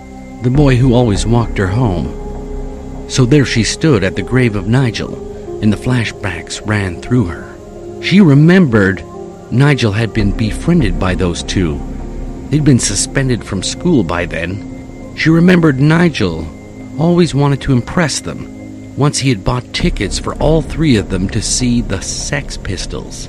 The 0.42 0.50
boy 0.50 0.76
who 0.76 0.94
always 0.94 1.26
walked 1.26 1.58
her 1.58 1.66
home. 1.66 2.21
So 3.12 3.26
there 3.26 3.44
she 3.44 3.62
stood 3.62 4.04
at 4.04 4.16
the 4.16 4.22
grave 4.22 4.56
of 4.56 4.68
Nigel, 4.68 5.60
and 5.60 5.70
the 5.70 5.76
flashbacks 5.76 6.66
ran 6.66 7.02
through 7.02 7.26
her. 7.26 8.02
She 8.02 8.22
remembered 8.22 9.04
Nigel 9.50 9.92
had 9.92 10.14
been 10.14 10.34
befriended 10.34 10.98
by 10.98 11.14
those 11.14 11.42
two. 11.42 11.78
They'd 12.48 12.64
been 12.64 12.78
suspended 12.78 13.44
from 13.44 13.62
school 13.62 14.02
by 14.02 14.24
then. 14.24 15.14
She 15.14 15.28
remembered 15.28 15.78
Nigel 15.78 16.48
always 16.98 17.34
wanted 17.34 17.60
to 17.60 17.74
impress 17.74 18.20
them. 18.20 18.96
Once 18.96 19.18
he 19.18 19.28
had 19.28 19.44
bought 19.44 19.74
tickets 19.74 20.18
for 20.18 20.34
all 20.36 20.62
three 20.62 20.96
of 20.96 21.10
them 21.10 21.28
to 21.28 21.42
see 21.42 21.82
the 21.82 22.00
Sex 22.00 22.56
Pistols. 22.56 23.28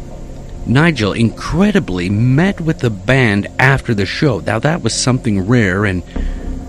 Nigel 0.65 1.11
incredibly 1.11 2.09
met 2.09 2.61
with 2.61 2.79
the 2.79 2.89
band 2.89 3.47
after 3.59 3.93
the 3.93 4.05
show. 4.05 4.39
Now, 4.39 4.59
that 4.59 4.81
was 4.81 4.93
something 4.93 5.45
rare, 5.45 5.83
and 5.83 6.03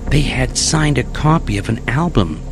they 0.09 0.23
had 0.23 0.59
signed 0.59 0.99
a 0.99 1.05
copy 1.05 1.59
of 1.59 1.69
an 1.69 1.89
album 1.89 2.43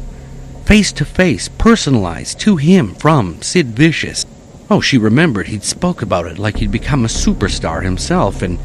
face 0.64 0.92
to 0.92 1.04
face, 1.04 1.48
personalized 1.48 2.40
to 2.40 2.56
him 2.56 2.94
from 2.94 3.42
Sid 3.42 3.66
Vicious. 3.68 4.24
Oh, 4.70 4.80
she 4.80 4.96
remembered 4.96 5.48
he'd 5.48 5.64
spoke 5.64 6.02
about 6.02 6.26
it 6.26 6.38
like 6.38 6.56
he'd 6.56 6.70
become 6.70 7.04
a 7.04 7.08
superstar 7.08 7.82
himself, 7.82 8.42
and 8.42 8.58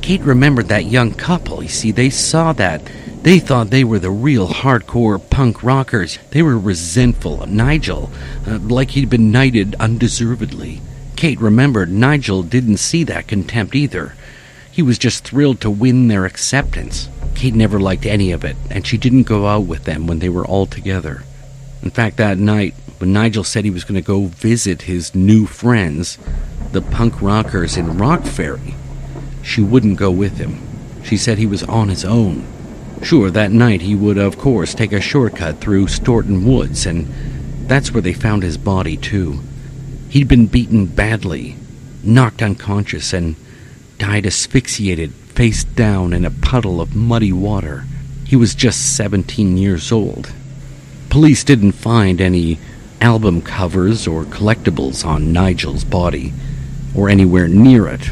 Kate 0.00 0.22
remembered 0.22 0.68
that 0.68 0.86
young 0.86 1.12
couple. 1.12 1.62
You 1.62 1.68
see, 1.68 1.90
they 1.90 2.10
saw 2.10 2.52
that. 2.54 2.82
They 3.22 3.38
thought 3.38 3.70
they 3.70 3.84
were 3.84 3.98
the 3.98 4.10
real 4.10 4.48
hardcore 4.48 5.18
punk 5.30 5.62
rockers. 5.62 6.18
They 6.30 6.42
were 6.42 6.58
resentful 6.58 7.42
of 7.42 7.50
Nigel, 7.50 8.10
uh, 8.46 8.58
like 8.58 8.90
he'd 8.90 9.08
been 9.08 9.30
knighted 9.30 9.74
undeservedly. 9.76 10.80
Kate 11.16 11.40
remembered 11.40 11.90
Nigel 11.90 12.42
didn't 12.42 12.78
see 12.78 13.04
that 13.04 13.28
contempt 13.28 13.74
either. 13.74 14.14
He 14.70 14.82
was 14.82 14.98
just 14.98 15.24
thrilled 15.24 15.60
to 15.60 15.70
win 15.70 16.08
their 16.08 16.26
acceptance. 16.26 17.08
Kate 17.34 17.54
never 17.54 17.78
liked 17.78 18.06
any 18.06 18.32
of 18.32 18.44
it, 18.44 18.56
and 18.70 18.86
she 18.86 18.98
didn't 18.98 19.22
go 19.22 19.46
out 19.46 19.66
with 19.66 19.84
them 19.84 20.06
when 20.06 20.18
they 20.18 20.28
were 20.28 20.44
all 20.44 20.66
together. 20.66 21.22
In 21.84 21.90
fact, 21.90 22.16
that 22.16 22.38
night, 22.38 22.72
when 22.96 23.12
Nigel 23.12 23.44
said 23.44 23.64
he 23.64 23.70
was 23.70 23.84
going 23.84 24.00
to 24.00 24.06
go 24.06 24.24
visit 24.24 24.82
his 24.82 25.14
new 25.14 25.44
friends, 25.44 26.16
the 26.72 26.80
punk 26.80 27.20
rockers 27.20 27.76
in 27.76 27.98
Rock 27.98 28.24
Ferry. 28.24 28.74
She 29.42 29.60
wouldn't 29.60 29.98
go 29.98 30.10
with 30.10 30.38
him. 30.38 30.66
She 31.04 31.18
said 31.18 31.36
he 31.36 31.44
was 31.44 31.62
on 31.62 31.90
his 31.90 32.02
own. 32.02 32.46
Sure, 33.02 33.30
that 33.30 33.52
night 33.52 33.82
he 33.82 33.94
would, 33.94 34.16
of 34.16 34.38
course, 34.38 34.72
take 34.72 34.92
a 34.94 35.00
shortcut 35.00 35.60
through 35.60 35.88
Storeton 35.88 36.46
Woods, 36.46 36.86
and 36.86 37.06
that's 37.68 37.92
where 37.92 38.00
they 38.00 38.14
found 38.14 38.42
his 38.42 38.56
body, 38.56 38.96
too. 38.96 39.40
He'd 40.08 40.26
been 40.26 40.46
beaten 40.46 40.86
badly, 40.86 41.56
knocked 42.02 42.40
unconscious, 42.40 43.12
and 43.12 43.36
died 43.98 44.24
asphyxiated 44.24 45.12
face 45.12 45.64
down 45.64 46.14
in 46.14 46.24
a 46.24 46.30
puddle 46.30 46.80
of 46.80 46.96
muddy 46.96 47.32
water. 47.32 47.84
He 48.24 48.36
was 48.36 48.54
just 48.54 48.96
17 48.96 49.58
years 49.58 49.92
old. 49.92 50.32
Police 51.14 51.44
didn't 51.44 51.72
find 51.78 52.20
any 52.20 52.58
album 53.00 53.40
covers 53.40 54.08
or 54.08 54.24
collectibles 54.24 55.06
on 55.06 55.32
Nigel's 55.32 55.84
body, 55.84 56.32
or 56.92 57.08
anywhere 57.08 57.46
near 57.46 57.86
it. 57.86 58.10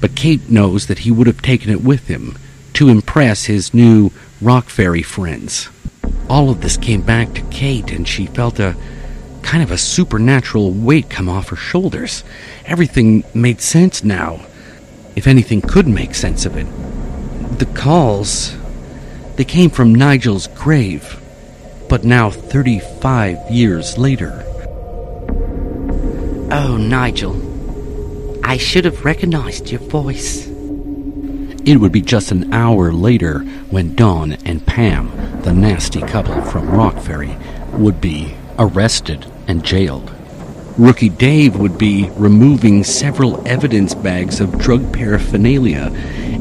But 0.00 0.14
Kate 0.14 0.48
knows 0.48 0.86
that 0.86 1.00
he 1.00 1.10
would 1.10 1.26
have 1.26 1.42
taken 1.42 1.68
it 1.68 1.82
with 1.82 2.06
him 2.06 2.38
to 2.74 2.88
impress 2.88 3.46
his 3.46 3.74
new 3.74 4.12
Rock 4.40 4.66
Ferry 4.66 5.02
friends. 5.02 5.68
All 6.30 6.48
of 6.48 6.60
this 6.60 6.76
came 6.76 7.00
back 7.02 7.34
to 7.34 7.42
Kate, 7.50 7.90
and 7.90 8.06
she 8.06 8.26
felt 8.26 8.60
a 8.60 8.76
kind 9.42 9.64
of 9.64 9.72
a 9.72 9.76
supernatural 9.76 10.70
weight 10.70 11.10
come 11.10 11.28
off 11.28 11.48
her 11.48 11.56
shoulders. 11.56 12.22
Everything 12.66 13.24
made 13.34 13.60
sense 13.60 14.04
now 14.04 14.46
if 15.16 15.26
anything 15.26 15.60
could 15.60 15.88
make 15.88 16.14
sense 16.14 16.46
of 16.46 16.56
it. 16.56 16.68
The 17.58 17.66
calls, 17.66 18.54
they 19.34 19.44
came 19.44 19.70
from 19.70 19.92
Nigel's 19.92 20.46
grave, 20.46 21.18
but 21.92 22.04
now 22.04 22.30
35 22.30 23.50
years 23.50 23.98
later. 23.98 24.46
Oh, 26.50 26.78
Nigel, 26.80 27.36
I 28.42 28.56
should 28.56 28.86
have 28.86 29.04
recognized 29.04 29.70
your 29.70 29.80
voice. 29.80 30.46
It 31.66 31.76
would 31.76 31.92
be 31.92 32.00
just 32.00 32.32
an 32.32 32.50
hour 32.50 32.94
later 32.94 33.40
when 33.68 33.94
Don 33.94 34.32
and 34.46 34.66
Pam, 34.66 35.12
the 35.42 35.52
nasty 35.52 36.00
couple 36.00 36.40
from 36.40 36.70
Rock 36.70 36.98
Ferry, 36.98 37.36
would 37.72 38.00
be 38.00 38.36
arrested 38.58 39.26
and 39.46 39.62
jailed. 39.62 40.10
Rookie 40.78 41.10
Dave 41.10 41.56
would 41.56 41.76
be 41.76 42.08
removing 42.14 42.84
several 42.84 43.46
evidence 43.46 43.94
bags 43.94 44.40
of 44.40 44.58
drug 44.58 44.94
paraphernalia 44.94 45.92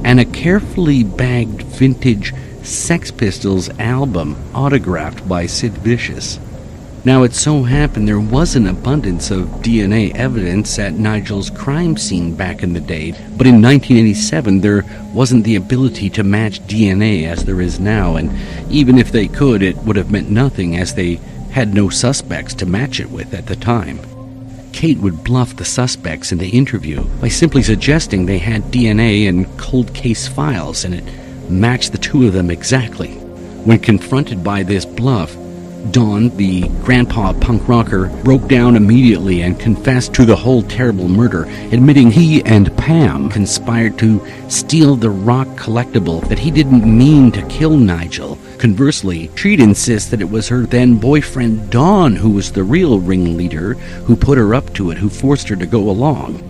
and 0.06 0.18
a 0.18 0.24
carefully 0.24 1.04
bagged 1.04 1.64
vintage 1.64 2.34
Sex 2.64 3.12
Pistols 3.12 3.70
album 3.80 4.36
autographed 4.54 5.28
by 5.28 5.46
Sid 5.46 5.74
Vicious. 5.80 6.40
Now, 7.04 7.24
it 7.24 7.34
so 7.34 7.64
happened 7.64 8.08
there 8.08 8.20
was 8.20 8.56
an 8.56 8.68
abundance 8.68 9.32
of 9.32 9.48
DNA 9.64 10.14
evidence 10.14 10.78
at 10.78 10.94
Nigel's 10.94 11.50
crime 11.50 11.98
scene 11.98 12.36
back 12.36 12.62
in 12.62 12.74
the 12.74 12.80
day, 12.80 13.12
but 13.12 13.48
in 13.48 13.60
1987 13.60 14.62
there 14.62 14.86
wasn't 15.12 15.44
the 15.44 15.56
ability 15.56 16.12
to 16.12 16.24
match 16.24 16.62
DNA 16.68 17.26
as 17.26 17.44
there 17.44 17.60
is 17.60 17.80
now, 17.80 18.18
and 18.18 18.32
even 18.72 19.00
if 19.00 19.12
they 19.12 19.28
could, 19.28 19.64
it 19.64 19.76
would 19.78 19.96
have 19.96 20.12
meant 20.12 20.30
nothing 20.30 20.78
as 20.78 20.94
they 20.94 21.16
had 21.50 21.74
no 21.74 21.90
suspects 21.90 22.54
to 22.54 22.68
match 22.68 23.00
it 23.00 23.10
with 23.10 23.34
at 23.34 23.48
the 23.48 23.56
time. 23.56 24.00
Kate 24.72 25.00
would 25.00 25.24
bluff 25.24 25.56
the 25.56 25.66
suspects 25.66 26.32
in 26.32 26.38
the 26.38 26.50
interview 26.50 27.04
by 27.20 27.28
simply 27.28 27.64
suggesting 27.64 28.26
they 28.26 28.38
had 28.38 28.62
DNA 28.66 29.28
and 29.28 29.48
cold 29.58 29.92
case 29.96 30.28
files, 30.28 30.86
and 30.86 30.94
it 30.94 31.04
matched 31.50 31.92
the 31.92 31.98
two 31.98 32.28
of 32.28 32.34
them 32.34 32.50
exactly. 32.50 33.14
When 33.66 33.80
confronted 33.80 34.44
by 34.44 34.64
this 34.64 34.86
bluff, 34.86 35.36
Don, 35.90 36.30
the 36.38 36.68
grandpa 36.84 37.34
punk 37.34 37.68
rocker, 37.68 38.08
broke 38.24 38.48
down 38.48 38.76
immediately 38.76 39.42
and 39.42 39.60
confessed 39.60 40.14
to 40.14 40.26
the 40.26 40.36
whole 40.36 40.62
terrible 40.62 41.08
murder, 41.08 41.46
admitting 41.72 42.12
he 42.12 42.44
and 42.44 42.76
Pam 42.78 43.30
conspired 43.30 43.98
to 43.98 44.24
steal 44.48 44.96
the 44.96 45.10
rock 45.10 45.48
collectible, 45.58 46.28
that 46.30 46.38
he 46.38 46.52
didn't 46.52 46.86
mean 46.86 47.32
to 47.32 47.42
kill 47.48 47.78
Nigel. 47.78 48.38
Conversely, 48.60 49.30
Treat 49.30 49.60
insists 49.60 50.12
that 50.12 50.22
it 50.22 50.30
was 50.30 50.48
her 50.50 50.68
then 50.68 50.98
boyfriend 50.98 51.72
Don 51.72 52.16
who 52.16 52.30
was 52.30 52.52
the 52.52 52.64
real 52.64 53.00
ringleader, 53.00 53.74
who 53.74 54.16
put 54.16 54.38
her 54.38 54.54
up 54.54 54.72
to 54.76 54.92
it, 54.92 55.00
who 55.00 55.10
forced 55.10 55.50
her 55.50 55.56
to 55.56 55.66
go 55.66 55.90
along. 55.90 56.48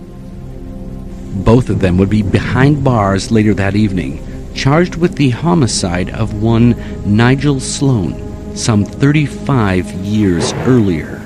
Both 1.42 1.70
of 1.70 1.80
them 1.80 1.96
would 1.96 2.10
be 2.10 2.22
behind 2.22 2.84
bars 2.84 3.32
later 3.32 3.54
that 3.54 3.76
evening, 3.76 4.18
charged 4.54 4.96
with 4.96 5.16
the 5.16 5.30
homicide 5.30 6.10
of 6.10 6.42
one 6.42 6.76
Nigel 7.04 7.60
Sloan 7.60 8.56
some 8.56 8.84
35 8.84 9.90
years 9.92 10.52
earlier. 10.52 11.18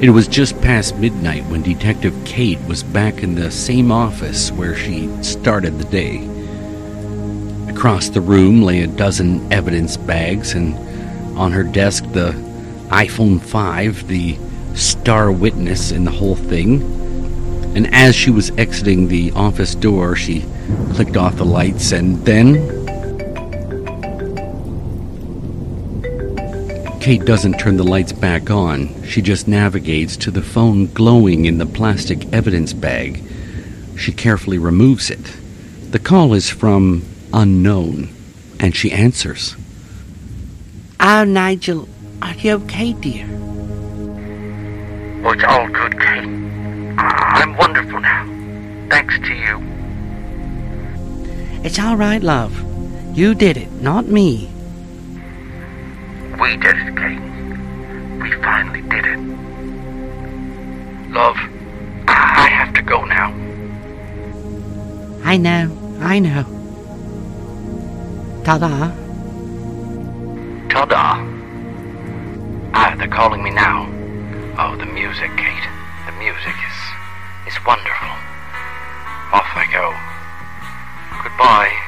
It 0.00 0.10
was 0.10 0.28
just 0.28 0.60
past 0.60 0.96
midnight 0.96 1.44
when 1.46 1.62
Detective 1.62 2.14
Kate 2.24 2.60
was 2.68 2.84
back 2.84 3.22
in 3.22 3.34
the 3.34 3.50
same 3.50 3.90
office 3.90 4.52
where 4.52 4.76
she 4.76 5.08
started 5.24 5.78
the 5.78 5.84
day. 5.84 6.18
Across 7.68 8.10
the 8.10 8.20
room 8.20 8.62
lay 8.62 8.82
a 8.82 8.86
dozen 8.86 9.52
evidence 9.52 9.96
bags, 9.96 10.52
and 10.52 10.74
on 11.36 11.52
her 11.52 11.64
desk, 11.64 12.04
the 12.12 12.30
iPhone 12.90 13.40
5, 13.40 14.06
the 14.08 14.38
star 14.74 15.32
witness 15.32 15.90
in 15.90 16.04
the 16.04 16.10
whole 16.10 16.36
thing. 16.36 16.97
And 17.78 17.94
as 17.94 18.16
she 18.16 18.32
was 18.32 18.50
exiting 18.58 19.06
the 19.06 19.30
office 19.36 19.76
door, 19.76 20.16
she 20.16 20.44
clicked 20.94 21.16
off 21.16 21.36
the 21.36 21.44
lights 21.44 21.92
and 21.92 22.16
then 22.26 22.54
Kate 27.00 27.24
doesn't 27.24 27.60
turn 27.60 27.76
the 27.76 27.84
lights 27.84 28.10
back 28.10 28.50
on. 28.50 29.00
She 29.04 29.22
just 29.22 29.46
navigates 29.46 30.16
to 30.16 30.32
the 30.32 30.42
phone 30.42 30.86
glowing 30.86 31.44
in 31.44 31.58
the 31.58 31.66
plastic 31.66 32.26
evidence 32.32 32.72
bag. 32.72 33.22
She 33.96 34.10
carefully 34.10 34.58
removes 34.58 35.08
it. 35.08 35.36
The 35.92 36.00
call 36.00 36.34
is 36.34 36.50
from 36.50 37.04
unknown, 37.32 38.08
and 38.58 38.74
she 38.74 38.90
answers. 38.90 39.54
Oh, 40.98 41.22
Nigel, 41.22 41.88
are 42.22 42.34
you 42.34 42.54
okay, 42.54 42.92
dear? 42.94 43.28
Oh, 45.24 45.30
it's 45.30 45.44
all 45.44 45.68
good, 45.68 46.00
Kate. 46.00 46.48
I'm 47.00 47.47
now. 47.98 48.24
Thanks 48.90 49.18
to 49.18 49.34
you. 49.34 49.62
It's 51.64 51.78
all 51.78 51.96
right, 51.96 52.22
love. 52.22 52.64
You 53.16 53.34
did 53.34 53.56
it, 53.56 53.70
not 53.82 54.06
me. 54.06 54.48
We 56.40 56.56
did 56.56 56.76
it, 56.76 56.96
Kate. 56.96 57.20
We 58.20 58.32
finally 58.42 58.82
did 58.82 59.04
it. 59.04 59.18
Love, 61.10 61.36
I 62.06 62.48
have 62.48 62.72
to 62.74 62.82
go 62.82 63.04
now. 63.04 63.34
I 65.24 65.36
know, 65.36 65.76
I 66.00 66.20
know. 66.20 66.44
Ta-da. 68.44 68.92
Ta-da. 70.68 71.24
Ah, 72.72 72.94
they're 72.96 73.08
calling 73.08 73.42
me 73.42 73.50
now. 73.50 73.88
Oh, 74.58 74.76
the 74.76 74.86
music, 74.86 75.30
Kate. 75.36 75.68
The 76.06 76.12
music 76.12 76.54
is 81.40 81.87